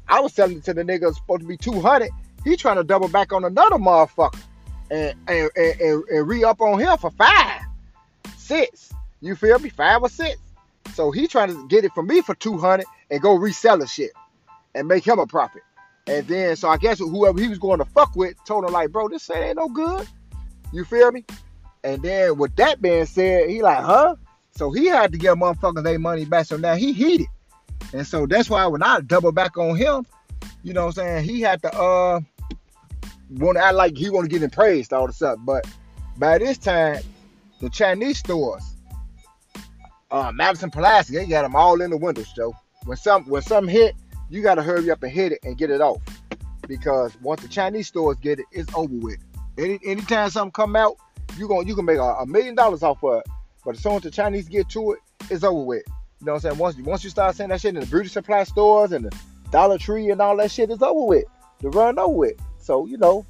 [0.07, 2.11] I was selling it to the nigga supposed to be 200.
[2.45, 4.39] He trying to double back on another motherfucker
[4.91, 7.63] and and, and, and, and re-up on him for five,
[8.37, 8.93] six.
[9.23, 9.71] You feel me?
[9.71, 10.39] Five or six.
[10.95, 14.13] So he trying to get it from me for 200 and go resell the shit
[14.79, 15.63] and make him a profit.
[16.07, 18.91] And then, so I guess whoever he was going to fuck with told him like,
[18.93, 20.07] bro, this shit ain't no good.
[20.73, 21.25] You feel me?
[21.85, 24.17] And then with that being said, he like, huh?
[24.53, 26.47] So he had to give motherfuckers their money back.
[26.47, 27.27] So now he heated.
[27.93, 30.07] And so that's why when I double back on him,
[30.63, 32.21] you know what I'm saying, he had to uh
[33.31, 35.45] want to act like he want to get him praised all of a sudden.
[35.45, 35.67] But
[36.17, 37.01] by this time,
[37.61, 38.65] the Chinese stores,
[40.11, 42.55] uh Madison Pulaski, they got them all in the windows, Joe.
[42.85, 43.95] When some when something hit,
[44.31, 46.01] you gotta hurry up and hit it and get it off.
[46.67, 49.19] Because once the Chinese stores get it, it's over with.
[49.57, 50.97] Any anytime something come out,
[51.37, 53.27] you going you can make a, a million dollars off of it.
[53.65, 54.99] But as soon as the Chinese get to it,
[55.31, 55.83] it's over with.
[56.21, 56.59] You know what I'm saying?
[56.59, 59.17] Once once you start saying that shit in the beauty supply stores and the
[59.51, 61.25] Dollar Tree and all that shit, it's over with.
[61.61, 62.37] The run over with.
[62.59, 63.25] So you know,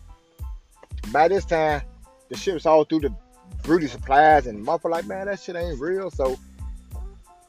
[1.12, 1.82] by this time,
[2.28, 3.14] the shit's all through the
[3.62, 6.10] beauty supplies and motherfucker like, man, that shit ain't real.
[6.10, 6.38] So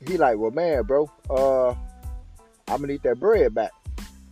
[0.08, 1.76] he like, well, man, bro, uh,
[2.70, 3.72] I'm gonna eat that bread back.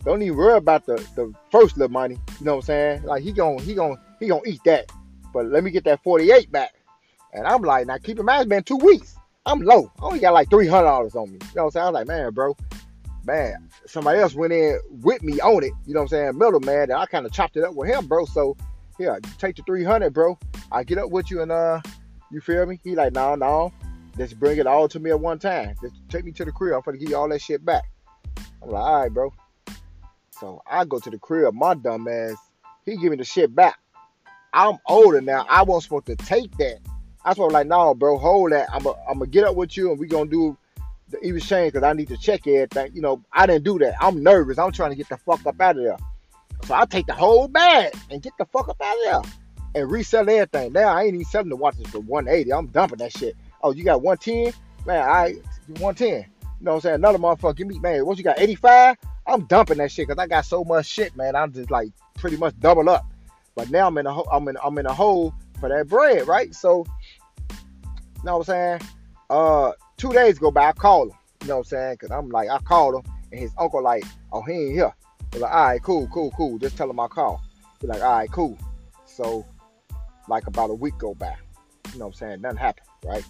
[0.04, 2.16] Don't even worry about the, the first little money.
[2.38, 3.02] You know what I'm saying?
[3.02, 4.90] Like he gon' he gon' he gonna eat that.
[5.32, 6.74] But let me get that 48 back.
[7.32, 9.16] And I'm like, now keep in mind, it's been two weeks.
[9.44, 9.90] I'm low.
[10.00, 11.32] I only got like $300 on me.
[11.32, 11.84] You know what I'm saying?
[11.84, 12.56] I was like, man, bro,
[13.24, 15.72] man, somebody else went in with me on it.
[15.86, 16.38] You know what I'm saying?
[16.38, 18.24] Middle man, and I kind of chopped it up with him, bro.
[18.24, 18.56] So
[18.98, 20.38] yeah, take the 300, bro.
[20.72, 21.80] I get up with you and uh,
[22.30, 22.78] you feel me?
[22.82, 23.72] He like, no, no,
[24.16, 25.74] just bring it all to me at one time.
[25.80, 26.74] Just take me to the crib.
[26.74, 27.84] I'm gonna give you all that shit back.
[28.62, 29.32] I'm like, all right, bro.
[30.30, 31.54] So I go to the crib.
[31.54, 32.36] My dumb ass,
[32.84, 33.78] he give me the shit back.
[34.52, 35.46] I'm older now.
[35.48, 36.78] I wasn't supposed to take that.
[37.22, 38.68] Why I'm like, no, bro, hold that.
[38.72, 40.56] I'm gonna get up with you and we gonna do
[41.10, 42.92] the even exchange because I need to check everything.
[42.94, 43.96] You know, I didn't do that.
[44.00, 44.58] I'm nervous.
[44.58, 45.96] I'm trying to get the fuck up out of there.
[46.64, 49.32] So I take the whole bag and get the fuck up out of there
[49.74, 50.72] and resell everything.
[50.72, 52.52] Now I ain't even selling the watches for 180.
[52.52, 53.36] I'm dumping that shit.
[53.62, 54.54] Oh, you got 110?
[54.86, 55.34] Man, I
[55.66, 56.24] 110.
[56.60, 56.94] You know what I'm saying?
[56.96, 58.96] Another motherfucker, give me, man, what you got, 85?
[59.26, 61.36] I'm dumping that shit because I got so much shit, man.
[61.36, 63.04] I'm just like pretty much double up.
[63.54, 66.54] But now I'm in a I'm in I'm in a hole for that bread, right?
[66.54, 66.86] So,
[67.50, 68.90] you know what I'm saying?
[69.28, 71.12] Uh, two days go by, I call him.
[71.42, 71.96] You know what I'm saying?
[71.98, 74.94] Cause I'm like, I called him, and his uncle like, oh, he ain't here.
[75.32, 76.58] He's like, all right, cool, cool, cool.
[76.58, 77.42] Just tell him I call.
[77.80, 78.56] He's like, all right, cool.
[79.04, 79.44] So,
[80.28, 81.34] like about a week go by.
[81.92, 82.40] You know what I'm saying?
[82.40, 83.24] Nothing happened, right?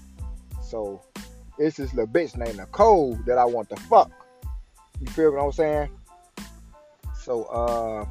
[0.62, 1.02] So,
[1.59, 4.11] it's this little bitch named Nicole that I want to fuck.
[5.01, 5.88] You feel what I'm saying?
[7.21, 8.05] So, uh,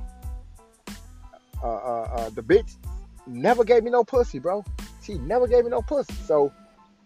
[1.64, 2.78] uh, uh, uh, the bitch
[3.26, 4.64] never gave me no pussy, bro.
[5.04, 6.14] She never gave me no pussy.
[6.26, 6.52] So,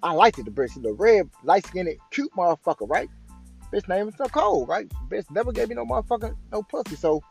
[0.03, 0.73] I liked it, the bitch.
[0.73, 3.09] she's a red, light skinned, cute motherfucker, right?
[3.71, 4.91] Bitch name is Nicole, right?
[5.09, 6.95] Bitch never gave me no motherfucker, no pussy.
[6.95, 7.21] So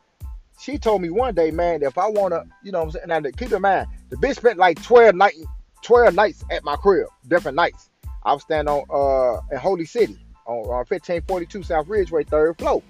[0.59, 3.25] she told me one day, man, if I wanna, you know what I'm saying?
[3.25, 5.35] Now keep in mind, the bitch spent like 12 night
[5.83, 7.90] 12 nights at my crib, different nights.
[8.23, 12.83] I was standing on uh in Holy City on, on 1542 South Ridgeway, third floor.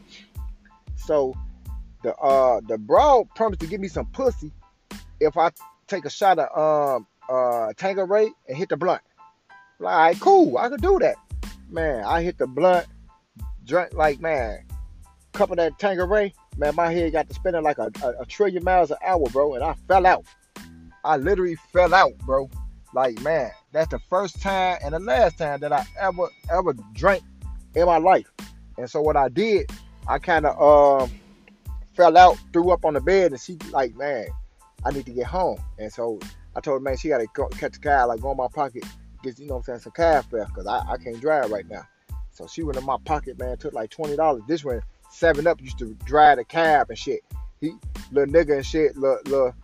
[0.96, 1.34] So
[2.02, 4.52] the uh the bro promised to give me some pussy
[5.20, 5.50] if I
[5.86, 9.02] take a shot of um uh Tanqueray and hit the blunt.
[9.78, 11.16] Like, cool, I could do that.
[11.70, 12.86] Man, I hit the blunt,
[13.64, 14.64] drank like man,
[15.32, 16.34] cup of that Tanqueray.
[16.56, 19.54] Man, my head got to spinning like a, a, a trillion miles an hour, bro,
[19.54, 20.24] and I fell out.
[21.04, 22.50] I literally fell out, bro.
[22.94, 27.22] Like, man, that's the first time and the last time that I ever ever drank
[27.74, 28.30] in my life.
[28.78, 29.70] And so what I did,
[30.08, 31.10] I kind of um
[31.94, 34.26] fell out, threw up on the bed, and she like, man,
[34.84, 35.60] I need to get home.
[35.78, 36.18] And so
[36.56, 38.84] I told her, man, she got to catch a car, like go in my pocket,
[39.22, 41.68] get you know what I'm saying, some car fare, cause I, I can't drive right
[41.68, 41.86] now.
[42.32, 44.42] So she went in my pocket, man, took like twenty dollars.
[44.48, 47.20] This one, Seven Up used to drive the cab and shit.
[47.60, 47.74] He
[48.10, 49.54] little nigga and shit, little, little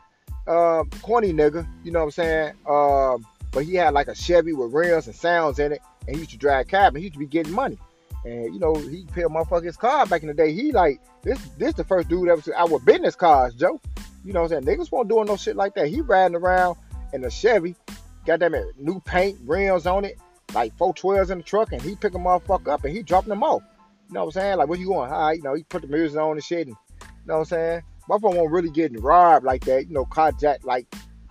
[0.46, 2.52] uh, corny nigga, you know what I'm saying?
[2.68, 6.20] Um, but he had like a Chevy with rims and sounds in it, and he
[6.20, 7.78] used to drive cab, and he used to be getting money.
[8.24, 10.52] And you know, he paid motherfucker's car back in the day.
[10.52, 13.80] He like this this the first dude ever I our business cars, Joe.
[14.24, 14.78] You know what I'm saying?
[14.78, 15.86] Niggas won't doing no shit like that.
[15.86, 16.76] He riding around
[17.12, 17.76] in a Chevy,
[18.24, 20.18] got that new paint, rims on it,
[20.54, 23.30] like four twelves in the truck, and he pick a motherfucker up and he dropping
[23.30, 23.62] them off.
[24.08, 24.58] You know what I'm saying?
[24.58, 25.08] Like, what you going?
[25.08, 27.44] Hi, you know, he put the mirrors on and shit, and you know what I'm
[27.46, 27.82] saying?
[28.08, 30.86] Motherfucker won't really getting robbed like that, you know, carjacked like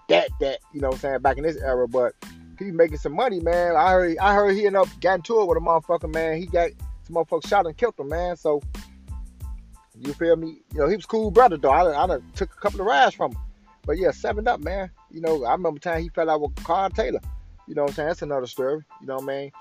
[0.09, 2.13] that, that, you know what I'm saying, back in this era, but
[2.59, 3.75] he making some money, man.
[3.75, 6.37] I heard I heard he ended up getting to it with a motherfucker, man.
[6.37, 6.71] He got
[7.03, 8.35] some motherfucker shot and killed him, man.
[8.35, 8.61] So
[9.99, 10.61] you feel me?
[10.73, 11.71] You know, he was cool brother though.
[11.71, 13.39] I, I done took a couple of rides from him.
[13.85, 14.89] But yeah, seven up, man.
[15.11, 17.21] You know, I remember time he fell out with Carl Taylor.
[17.67, 18.07] You know what I'm saying?
[18.09, 18.83] That's another story.
[19.01, 19.51] You know what I mean?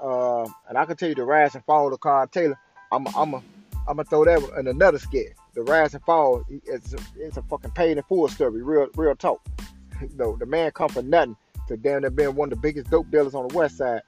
[0.00, 2.58] Uh, and I can tell you the rise and follow the Carl Taylor.
[2.90, 3.42] I'm I'm a
[3.88, 5.34] I'm gonna throw that in another skit.
[5.54, 8.62] The rise and fall it's a, it's a fucking paid in full story.
[8.62, 9.40] Real real talk.
[10.00, 11.36] you know, the man come for nothing
[11.68, 14.02] to damn near being one of the biggest dope dealers on the west side.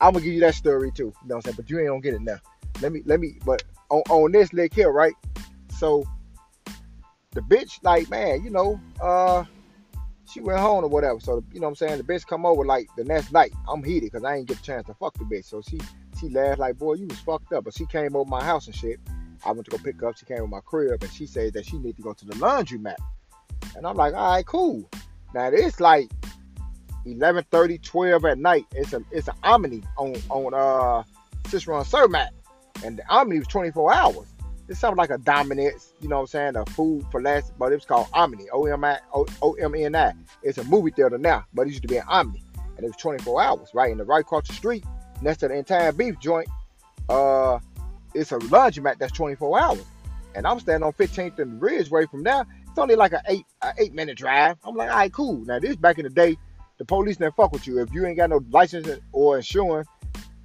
[0.00, 1.04] I'm gonna give you that story too.
[1.22, 1.56] You know what I'm saying?
[1.56, 2.38] But you ain't gonna get it now.
[2.80, 5.14] Let me let me but on, on this lick here, right?
[5.78, 6.04] So
[7.32, 9.44] the bitch, like, man, you know, uh
[10.28, 11.20] she went home or whatever.
[11.20, 11.98] So you know what I'm saying?
[11.98, 13.52] The bitch come over like the next night.
[13.68, 15.44] I'm heated because I ain't get a chance to fuck the bitch.
[15.44, 15.80] So she
[16.20, 17.64] she laughed like, boy, you was fucked up.
[17.64, 19.00] But she came over my house and shit.
[19.44, 20.16] I went to go pick up.
[20.16, 22.34] She came to my crib and she said that she need to go to the
[22.34, 22.96] laundromat.
[23.76, 24.88] And I'm like, all right, cool.
[25.34, 26.10] Now it's like
[27.04, 28.66] 11, 30, 12 at night.
[28.72, 31.02] It's a it's an Omni on on uh
[31.48, 32.28] Cicero and Cermak.
[32.84, 34.26] And the Omni was 24 hours.
[34.68, 36.56] It's something like a Dominick's, you know what I'm saying?
[36.56, 41.44] A food for less, but it was called Omni, O-M-I, It's a movie theater now,
[41.54, 42.42] but it used to be an Omni.
[42.76, 43.92] And it was 24 hours, right?
[43.92, 44.84] In the right across the street,
[45.22, 46.48] next to the entire beef joint,
[47.08, 47.60] uh,
[48.16, 49.84] it's a laundromat that's 24 hours.
[50.34, 52.44] And I'm standing on 15th and Ridgeway from there.
[52.68, 54.56] It's only like an eight, a eight minute drive.
[54.64, 55.38] I'm like, all right, cool.
[55.44, 56.36] Now this back in the day,
[56.78, 57.80] the police didn't fuck with you.
[57.80, 59.88] If you ain't got no license or insurance,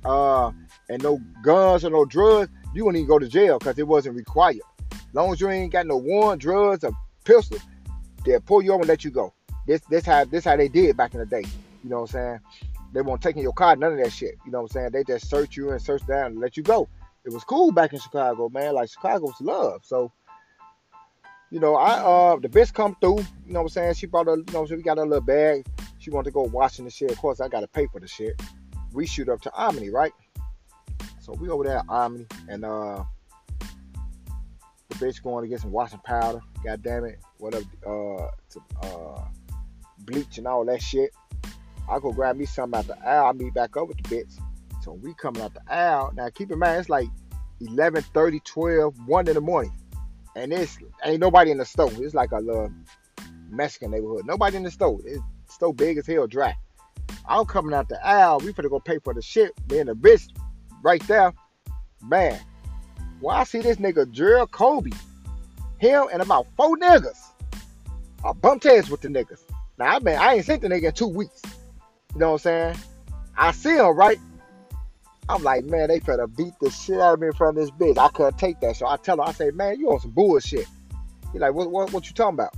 [0.05, 0.51] uh,
[0.89, 4.15] and no guns or no drugs, you wouldn't even go to jail because it wasn't
[4.15, 4.61] required.
[4.91, 6.91] As long as you ain't got no warrant, drugs, or
[7.25, 7.59] pistol,
[8.25, 9.33] they'll pull you over and let you go.
[9.67, 11.43] This this how this how they did back in the day.
[11.83, 12.39] You know what I'm saying?
[12.93, 14.35] They won't take in your car, none of that shit.
[14.45, 14.89] You know what I'm saying?
[14.91, 16.89] They just search you and search down and let you go.
[17.23, 18.73] It was cool back in Chicago, man.
[18.73, 19.81] Like Chicago's love.
[19.83, 20.11] So,
[21.51, 23.93] you know, I uh the bitch come through, you know what I'm saying?
[23.95, 25.65] She brought a you know, so we got a little bag.
[25.99, 27.11] She wanted to go washing the shit.
[27.11, 28.41] Of course, I gotta pay for the shit.
[28.91, 30.13] We shoot up to Omni, right?
[31.19, 33.03] So we over there at Omni and uh
[34.89, 39.23] the bitch going to get some washing powder, god damn it, whatever uh to uh
[39.99, 41.11] bleach and all that shit.
[41.89, 44.39] I go grab me something out the aisle, I meet back up with the bitch.
[44.81, 46.11] So we coming out the aisle.
[46.15, 47.07] Now keep in mind it's like
[47.61, 49.71] 11, 30, 12, 1 in the morning.
[50.35, 51.91] And it's ain't nobody in the store.
[51.93, 52.71] It's like a little
[53.49, 54.25] Mexican neighborhood.
[54.25, 54.99] Nobody in the store.
[55.05, 55.21] It's
[55.59, 56.55] so big as hell dry.
[57.27, 58.39] I'm coming out the aisle.
[58.39, 59.51] We finna go pay for the shit.
[59.67, 60.29] Then the bitch
[60.81, 61.33] right there,
[62.01, 62.39] man.
[63.19, 64.91] Well, I see this nigga Gerald Kobe,
[65.77, 67.19] him and about four niggas.
[68.25, 69.41] I bumped heads with the niggas.
[69.77, 71.41] Now I mean I ain't seen the nigga in two weeks.
[72.13, 72.75] You know what I'm saying?
[73.37, 74.19] I see him right.
[75.29, 77.71] I'm like, man, they finna beat the shit out of me in front of this
[77.71, 77.97] bitch.
[77.97, 78.75] I couldn't take that.
[78.75, 80.67] So I tell her, I say, man, you on some bullshit.
[81.31, 82.53] He like, what, what, what you talking about?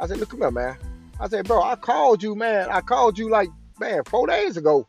[0.00, 0.76] I said, look, come here, man.
[1.20, 2.68] I said, bro, I called you, man.
[2.70, 3.48] I called you like,
[3.80, 4.86] man, four days ago.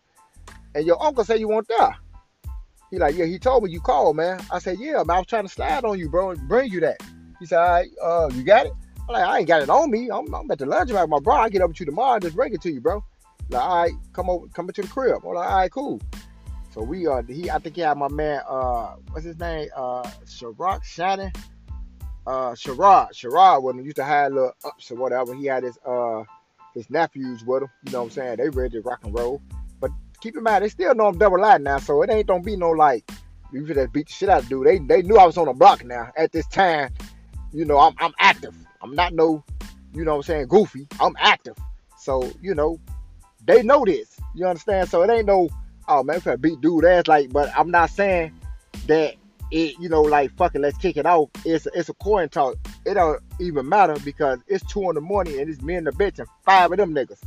[0.75, 1.95] And your uncle said you weren't there.
[2.91, 4.39] He like, yeah, he told me you called, man.
[4.51, 6.79] I said, yeah, man, I was trying to slide on you, bro, and bring you
[6.81, 7.01] that.
[7.39, 8.73] He said, all right, uh, you got it?
[9.07, 10.09] I'm like, I ain't got it on me.
[10.11, 11.35] I'm, I'm at the lunch with my bro.
[11.35, 13.03] I get up with you tomorrow and just bring it to you, bro.
[13.49, 15.21] Like, all right, come over, come into the crib.
[15.23, 16.01] I'm like, all right, cool.
[16.71, 19.69] So we uh he I think he had my man uh what's his name?
[19.75, 21.31] Uh Sharrock Shannon.
[22.27, 23.11] Uh Sherrod.
[23.13, 25.33] Sherrod when he used to have little ups or whatever.
[25.35, 26.23] He had his uh
[26.75, 27.69] his nephews with him.
[27.85, 28.37] You know what I'm saying?
[28.37, 29.41] They ready to rock and roll
[29.81, 32.43] But keep in mind, they still know I'm double live now, so it ain't gonna
[32.43, 33.09] be no like
[33.51, 34.67] you just beat the shit out of dude.
[34.67, 36.93] They they knew I was on the block now at this time.
[37.51, 38.55] You know, I'm I'm active.
[38.81, 39.43] I'm not no,
[39.93, 40.87] you know what I'm saying, goofy.
[40.99, 41.55] I'm active.
[41.97, 42.79] So, you know,
[43.45, 44.19] they know this.
[44.35, 44.89] You understand?
[44.89, 45.49] So it ain't no,
[45.89, 48.31] oh man, I beat dude ass like, but I'm not saying
[48.87, 49.15] that
[49.51, 51.29] it, you know, like fucking let's kick it off.
[51.43, 52.55] It's it's a coin talk.
[52.85, 55.91] It don't even matter because it's two in the morning and it's me and the
[55.91, 57.21] bitch and five of them niggas.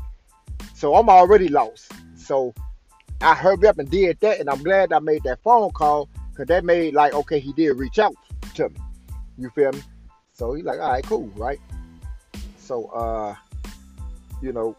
[0.75, 1.93] So I'm already lost.
[2.17, 2.55] So
[3.21, 6.47] I hurried up and did that, and I'm glad I made that phone call because
[6.47, 8.15] that made like okay, he did reach out
[8.55, 8.77] to me.
[9.39, 9.83] You feel me?
[10.33, 11.59] So he's like, all right, cool, right?
[12.57, 13.35] So uh,
[14.41, 14.77] you know,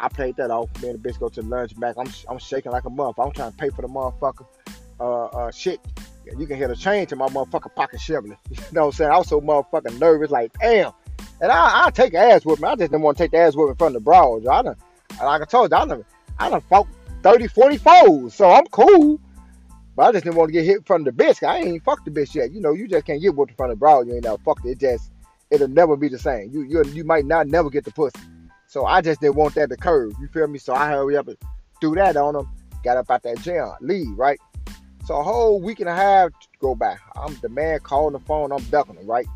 [0.00, 0.68] I, played that off.
[0.82, 1.96] Me and the bitch go to lunch back.
[1.98, 3.26] I'm I'm shaking like a motherfucker.
[3.26, 4.46] I'm trying to pay for the motherfucker
[5.00, 5.80] uh, uh shit.
[6.38, 8.36] You can hear the change in my motherfucking pocket shivering.
[8.50, 9.10] You know what I'm saying?
[9.10, 10.92] I was so motherfucking nervous, like damn.
[11.40, 12.68] And I I take ass with me.
[12.68, 14.46] I just didn't want to take the ass with me from the broad.
[14.46, 14.76] I done,
[15.20, 16.04] like I told you, I done
[16.38, 16.88] I done fought
[17.22, 18.34] 30, 40 foes.
[18.34, 19.20] So I'm cool.
[19.94, 21.46] But I just didn't want to get hit from the bitch.
[21.46, 22.52] I ain't fucked the bitch yet.
[22.52, 24.06] You know, you just can't get front of the broad.
[24.06, 24.70] You ain't never fucked it.
[24.70, 25.12] It just,
[25.50, 26.50] it'll never be the same.
[26.50, 28.18] You you you might not never get the pussy.
[28.72, 30.14] So I just didn't want that to curve.
[30.18, 30.58] You feel me?
[30.58, 31.36] So I hurry up and
[31.82, 32.48] do that on him.
[32.82, 34.40] Got up out that jam, leave, right?
[35.04, 36.96] So a whole week and a half to go by.
[37.14, 39.26] I'm the man calling the phone, I'm ducking him, right?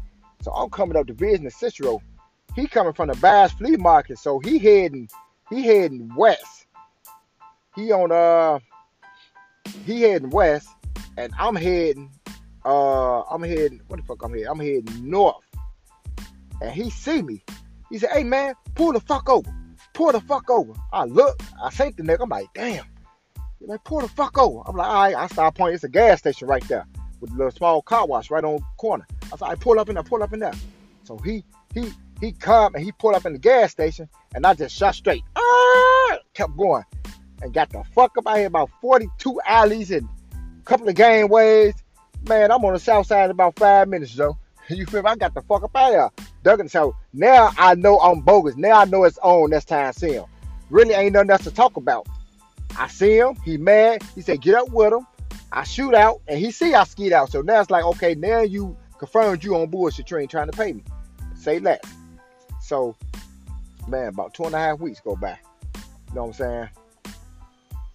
[0.40, 2.00] So I'm coming up Division of Cicero.
[2.54, 5.06] He coming from the Bass Flea Market, so he heading
[5.50, 6.66] he heading west
[7.74, 8.58] he on uh
[9.84, 10.66] he heading west
[11.18, 12.10] and I'm heading
[12.64, 14.48] uh I'm heading what the fuck I'm heading?
[14.48, 15.44] I'm heading north.
[16.62, 17.44] And he see me.
[17.90, 19.50] He said, hey man, pull the fuck over.
[19.94, 20.72] pull the fuck over.
[20.92, 22.84] I look, I say the nigga, I'm like, damn.
[23.58, 24.62] He's like, pull the fuck over.
[24.66, 25.74] I'm like, all right, I start pointing.
[25.76, 26.86] It's a gas station right there
[27.20, 29.06] with a little small car wash right on the corner.
[29.24, 30.52] I said, I pull up in there, pull up in there.
[31.04, 34.54] So he he he come and he pulled up in the gas station and I
[34.54, 35.22] just shot straight.
[35.36, 36.18] Ah!
[36.34, 36.84] Kept going
[37.42, 41.74] and got the fuck up out here about 42 alleys and a couple of gangways.
[42.28, 44.36] Man, I'm on the south side in about five minutes, Joe.
[44.68, 45.10] You feel me?
[45.10, 46.10] I got the fuck up out here.
[46.46, 48.54] Duggan, so now I know I'm bogus.
[48.54, 50.26] Now I know it's on That's time I see him.
[50.70, 52.06] Really ain't nothing else to talk about.
[52.78, 54.04] I see him, he mad.
[54.14, 55.04] He said, get up with him.
[55.50, 57.32] I shoot out, and he see I skeet out.
[57.32, 60.12] So now it's like, okay, now you confirmed you on bullshit.
[60.12, 60.84] Ain't trying to pay me.
[61.34, 61.80] Say less.
[62.62, 62.94] So,
[63.88, 65.36] man, about two and a half weeks go by.
[65.74, 66.68] You know what I'm saying?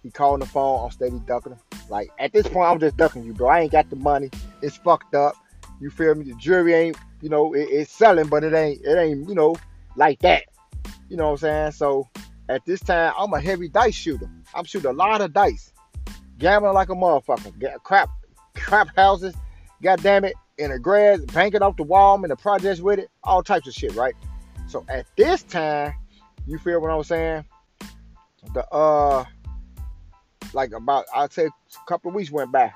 [0.02, 0.84] He calling the phone.
[0.84, 1.58] I'm steady ducking him.
[1.88, 3.48] Like at this point, I'm just ducking you, bro.
[3.48, 4.28] I ain't got the money.
[4.60, 5.36] It's fucked up.
[5.82, 6.26] You feel me?
[6.26, 9.56] The jury ain't, you know, it, it's selling, but it ain't, it ain't, you know,
[9.96, 10.44] like that.
[11.08, 11.72] You know what I'm saying?
[11.72, 12.08] So
[12.48, 14.30] at this time, I'm a heavy dice shooter.
[14.54, 15.72] I'm shooting a lot of dice,
[16.38, 17.58] gambling like a motherfucker.
[17.58, 18.08] Get crap,
[18.54, 19.34] crap houses.
[19.82, 23.00] God damn it, in the grass, banking off the wall, I'm in the projects with
[23.00, 24.14] it, all types of shit, right?
[24.68, 25.94] So at this time,
[26.46, 27.44] you feel what I'm saying?
[28.54, 29.24] The uh
[30.52, 32.72] like about I'd say a couple of weeks went by.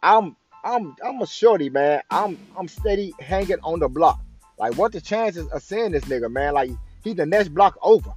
[0.00, 2.02] I'm I'm I'm a shorty, man.
[2.10, 4.20] I'm I'm steady hanging on the block.
[4.58, 6.54] Like what the chances of seeing this nigga, man?
[6.54, 6.70] Like
[7.02, 8.12] he the next block over.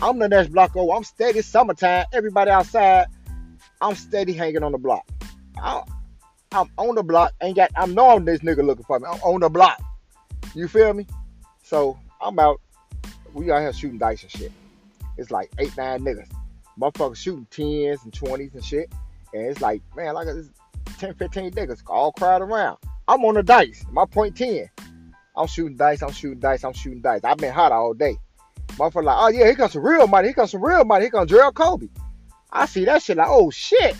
[0.00, 0.92] I'm the next block over.
[0.92, 2.04] I'm steady summertime.
[2.12, 3.06] Everybody outside.
[3.80, 5.06] I'm steady hanging on the block.
[5.56, 5.82] I,
[6.52, 7.32] I'm on the block.
[7.40, 7.70] Ain't got.
[7.76, 9.06] I'm knowing this nigga looking for me.
[9.10, 9.80] I'm on the block.
[10.54, 11.06] You feel me?
[11.62, 12.60] So I'm out.
[13.32, 14.52] We out here shooting dice and shit.
[15.16, 16.28] It's like eight, nine niggas.
[16.78, 18.92] Motherfuckers shooting tens and twenties and shit.
[19.32, 20.50] And it's like, man, like it's
[20.98, 22.78] 10, 15 niggas all crowd around.
[23.08, 23.84] I'm on the dice.
[23.90, 24.68] My point 10.
[25.36, 26.02] I'm shooting dice.
[26.02, 26.64] I'm shooting dice.
[26.64, 27.22] I'm shooting dice.
[27.24, 28.16] I've been hot all day.
[28.68, 30.28] Motherfucker like, oh yeah, he comes some real money.
[30.28, 31.04] He comes some real money.
[31.04, 31.88] Here comes Gerald Kobe.
[32.50, 33.96] I see that shit like, oh shit.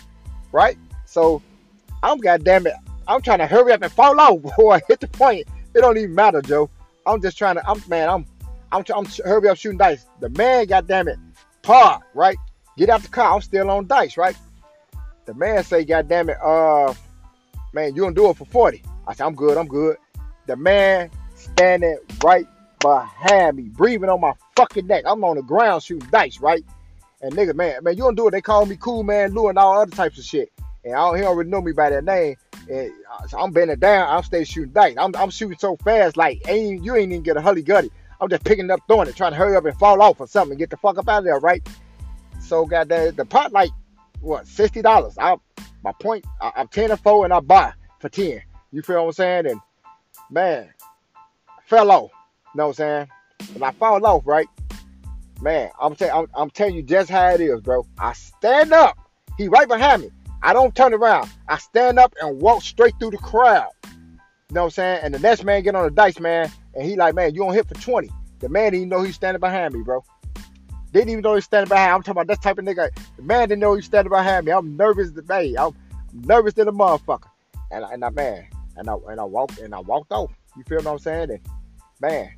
[0.51, 0.77] Right?
[1.05, 1.41] So
[2.03, 2.73] I'm goddamn it.
[3.07, 5.47] I'm trying to hurry up and fall out before I hit the point.
[5.73, 6.69] It don't even matter, Joe.
[7.05, 7.67] I'm just trying to.
[7.67, 8.09] I'm man.
[8.09, 8.25] I'm.
[8.71, 8.83] I'm.
[8.93, 10.05] I'm hurry up shooting dice.
[10.19, 11.17] The man, goddamn it,
[11.61, 12.37] park right.
[12.77, 13.33] Get out the car.
[13.33, 14.35] I'm still on dice, right?
[15.27, 16.93] The man say, God damn it, uh,
[17.73, 18.81] man, you don't do it for 40.
[19.05, 19.57] I said, I'm good.
[19.57, 19.97] I'm good.
[20.47, 22.47] The man standing right
[22.79, 25.03] behind me, breathing on my fucking neck.
[25.05, 26.63] I'm on the ground shooting dice, right?
[27.21, 28.31] And nigga, man, man, you don't do it.
[28.31, 30.49] They call me cool man Lou and all other types of shit.
[30.85, 32.37] And I don't, he already know me by that name.
[32.69, 34.07] And uh, I'm bending down.
[34.07, 34.95] I'm stay shooting dice.
[34.97, 37.91] I'm, I'm shooting so fast, like ain't you ain't even get a hully gutty.
[38.21, 40.53] I'm just picking up, throwing it, trying to hurry up and fall off or something,
[40.53, 41.67] and get the fuck up out of there, right?
[42.39, 43.71] So the the pot like
[44.27, 45.17] what sixty dollars.
[45.17, 45.35] I
[45.83, 46.25] my point.
[46.41, 48.41] I, I'm ten and four, and I buy for ten.
[48.71, 49.47] You feel what I'm saying?
[49.47, 49.59] And
[50.29, 50.69] man,
[51.65, 52.11] fell off.
[52.53, 53.07] You know what I'm saying?
[53.55, 54.47] And I fall off, right?
[55.41, 57.85] Man, I'm, t- I'm, I'm telling you just how it is, bro.
[57.99, 58.97] I stand up.
[59.37, 60.09] He right behind me.
[60.41, 61.29] I don't turn around.
[61.47, 63.69] I stand up and walk straight through the crowd.
[63.83, 64.99] You know what I'm saying?
[65.03, 67.53] And the next man get on the dice, man, and he like, man, you don't
[67.53, 68.09] hit for 20.
[68.39, 70.03] The man didn't know he's standing behind me, bro.
[70.91, 71.91] Didn't even know he's standing behind.
[71.91, 72.89] I'm talking about that type of nigga.
[73.17, 74.51] The man didn't know he's standing behind me.
[74.51, 75.55] I'm nervous today.
[75.57, 75.75] I'm
[76.13, 77.29] nervous than a motherfucker.
[77.71, 78.47] And I, and I man,
[78.77, 80.31] and I and I walked and I walked off.
[80.55, 81.31] You feel what I'm saying?
[81.31, 81.39] And
[82.01, 82.31] man,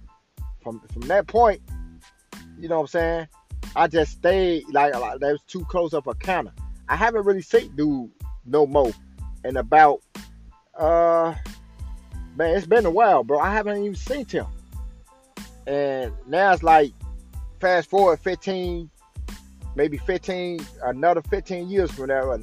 [0.63, 1.61] from from that point,
[2.59, 3.27] you know what I'm saying?
[3.75, 6.51] I just stayed like, like that was too close up a counter.
[6.87, 8.09] I haven't really seen dude
[8.45, 8.91] no more
[9.43, 10.01] And about
[10.77, 11.35] uh
[12.35, 13.39] man, it's been a while, bro.
[13.39, 14.47] I haven't even seen him.
[15.67, 16.93] And now it's like
[17.59, 18.89] fast forward 15,
[19.75, 22.37] maybe 15, another 15 years from there.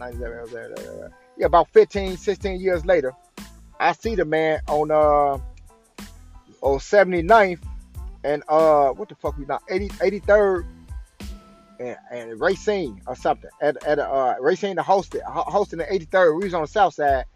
[1.38, 3.12] Yeah, about 15, 16 years later,
[3.78, 5.38] I see the man on uh
[6.62, 7.60] on 79th
[8.24, 10.66] and uh what the fuck we not 80 83rd
[11.78, 16.38] and, and Racine or something at at uh Racine the hosted hosting the 83rd.
[16.38, 17.26] We was on the south side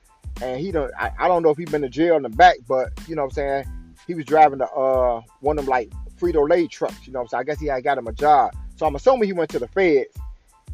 [0.41, 2.57] and he don't I, I don't know if he been to jail in the back,
[2.67, 3.65] but you know what I'm saying?
[4.07, 7.25] He was driving the uh one of them like Frito Lay trucks, you know what
[7.25, 7.41] I'm saying?
[7.41, 8.53] I guess he had got him a job.
[8.77, 10.15] So I'm assuming he went to the feds,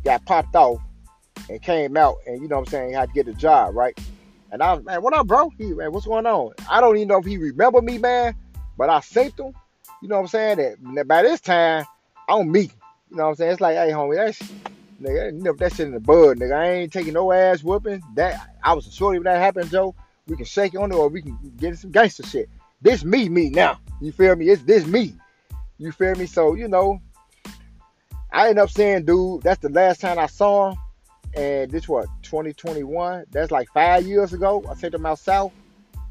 [0.05, 0.81] got popped off,
[1.49, 3.75] and came out, and you know what I'm saying, he had to get a job,
[3.75, 3.99] right?
[4.51, 5.51] And I was, man, what up, bro?
[5.59, 6.53] He, man, what's going on?
[6.71, 8.35] I don't even know if he remember me, man,
[8.79, 9.55] but I synced him.
[10.03, 10.77] You know what I'm saying?
[10.95, 11.85] That by this time,
[12.29, 12.71] I'm me.
[13.11, 13.53] You know what I'm saying?
[13.53, 14.39] It's like, hey, homie, that's
[15.01, 16.57] nigga, nip that shit in the bud, nigga.
[16.57, 18.03] I ain't taking no ass whooping.
[18.15, 19.95] That I was shorty when that happened, Joe.
[20.27, 22.49] We can shake on it or we can get some gangster shit.
[22.83, 23.79] This me, me now.
[24.01, 24.49] You feel me?
[24.49, 25.15] It's this me.
[25.79, 26.27] You feel me?
[26.27, 27.01] So, you know,
[28.33, 30.79] I end up saying, dude, that's the last time I saw him.
[31.35, 33.27] And this what, 2021?
[33.31, 34.65] That's like five years ago.
[34.71, 35.53] I sent him out south.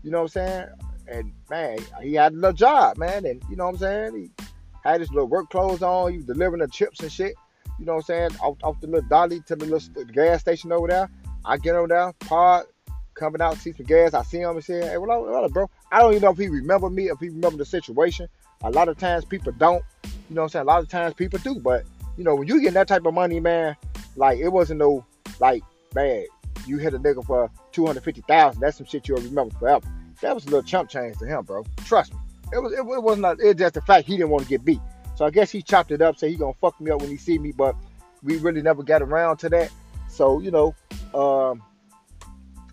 [0.04, 0.68] You know what I'm saying?
[1.08, 3.26] And man, he had a little job, man.
[3.26, 4.16] And you know what I'm saying?
[4.16, 4.46] He
[4.84, 6.12] had his little work clothes on.
[6.12, 7.34] He was delivering the chips and shit.
[7.80, 8.40] You know what I'm saying?
[8.42, 11.10] Off, off the little dolly to the little gas station over there.
[11.44, 12.68] I get over there, park,
[13.16, 14.14] coming out, see some gas.
[14.14, 15.70] I see him and say, hey, up, bro?
[15.92, 18.28] I don't even know if he remember me, if he remember the situation.
[18.64, 19.84] A lot of times people don't.
[20.04, 20.64] You know what I'm saying?
[20.64, 21.56] A lot of times people do.
[21.60, 21.84] But,
[22.18, 23.76] you know, when you get that type of money, man,
[24.16, 25.06] like, it wasn't no,
[25.40, 26.26] like, bad.
[26.66, 29.86] You hit a nigga for 250000 That's some shit you'll remember forever.
[30.22, 31.66] That was a little chump change to him, bro.
[31.86, 32.20] Trust me.
[32.54, 34.64] It was it, it was not it's just the fact he didn't want to get
[34.64, 34.80] beat.
[35.16, 37.18] So I guess he chopped it up, say he gonna fuck me up when he
[37.18, 37.76] see me, but
[38.24, 39.72] we really never got around to that.
[40.08, 40.76] So, you know,
[41.14, 41.62] um,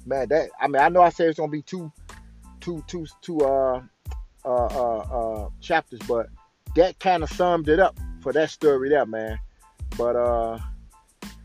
[0.06, 1.92] man, that I mean, I know I said it's gonna be two,
[2.60, 3.82] two, two, two uh,
[4.44, 6.26] uh, uh, uh chapters, but
[6.76, 9.38] that kind of summed it up for that story there, man.
[9.96, 10.58] But uh,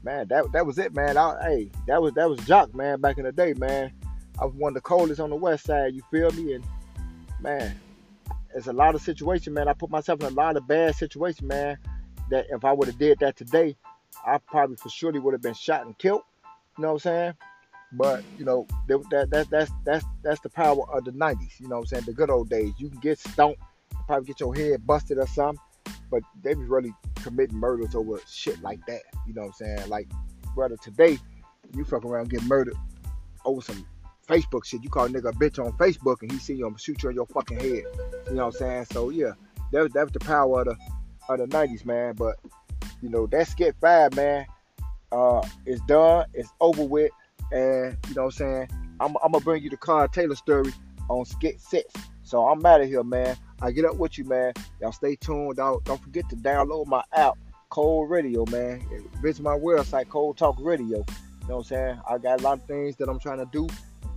[0.03, 1.17] man, that that was it, man.
[1.17, 3.91] I, hey, that was that was Jock, man, back in the day, man.
[4.39, 5.93] I was one of the coldest on the west side.
[5.93, 6.53] You feel me?
[6.53, 6.65] And
[7.41, 7.79] man,
[8.55, 9.67] it's a lot of situation, man.
[9.67, 11.77] I put myself in a lot of bad situation, man.
[12.29, 13.75] That if I would have did that today,
[14.25, 16.21] I probably for surely would have been shot and killed.
[16.77, 17.33] You know what I'm saying?
[17.93, 21.59] But you know that, that that's that's that's the power of the '90s.
[21.59, 22.03] You know what I'm saying?
[22.05, 22.73] The good old days.
[22.77, 23.55] You can get stoned,
[24.05, 25.63] probably get your head busted or something.
[26.11, 29.01] But they was really committing murders over shit like that.
[29.25, 29.89] You know what I'm saying?
[29.89, 30.07] Like,
[30.55, 31.17] brother, today
[31.75, 32.75] you fuck around get murdered
[33.45, 33.85] over some
[34.27, 34.83] Facebook shit.
[34.83, 37.09] You call a nigga a bitch on Facebook and he see you, I'm shoot you
[37.09, 37.83] in your fucking head.
[38.27, 38.85] You know what I'm saying?
[38.91, 39.31] So yeah,
[39.71, 40.75] that was, that was the power of the
[41.29, 42.15] of the 90s, man.
[42.15, 42.35] But
[43.01, 44.45] you know, that skit five, man,
[45.11, 47.11] uh, is done, it's over with,
[47.51, 48.69] and you know what I'm saying?
[48.99, 50.73] I'm, I'm gonna bring you the Carl Taylor story
[51.09, 51.93] on skit six.
[52.23, 53.37] So I'm out of here, man.
[53.61, 54.53] I get up with you, man.
[54.81, 55.55] Y'all stay tuned.
[55.55, 57.33] Don't, don't forget to download my app,
[57.69, 58.85] Cold Radio, man.
[59.21, 60.97] Visit my website, Cold Talk Radio.
[60.97, 61.99] You know what I'm saying?
[62.09, 63.67] I got a lot of things that I'm trying to do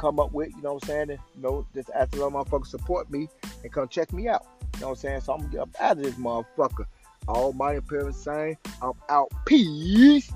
[0.01, 1.11] come up with, you know what I'm saying?
[1.11, 3.28] And, you know, just ask a little motherfucker support me
[3.62, 4.47] and come check me out.
[4.74, 5.20] You know what I'm saying?
[5.20, 6.87] So I'm gonna get up out of this motherfucker.
[7.28, 9.31] Almighty Parent saying, I'm out.
[9.45, 10.33] Peace.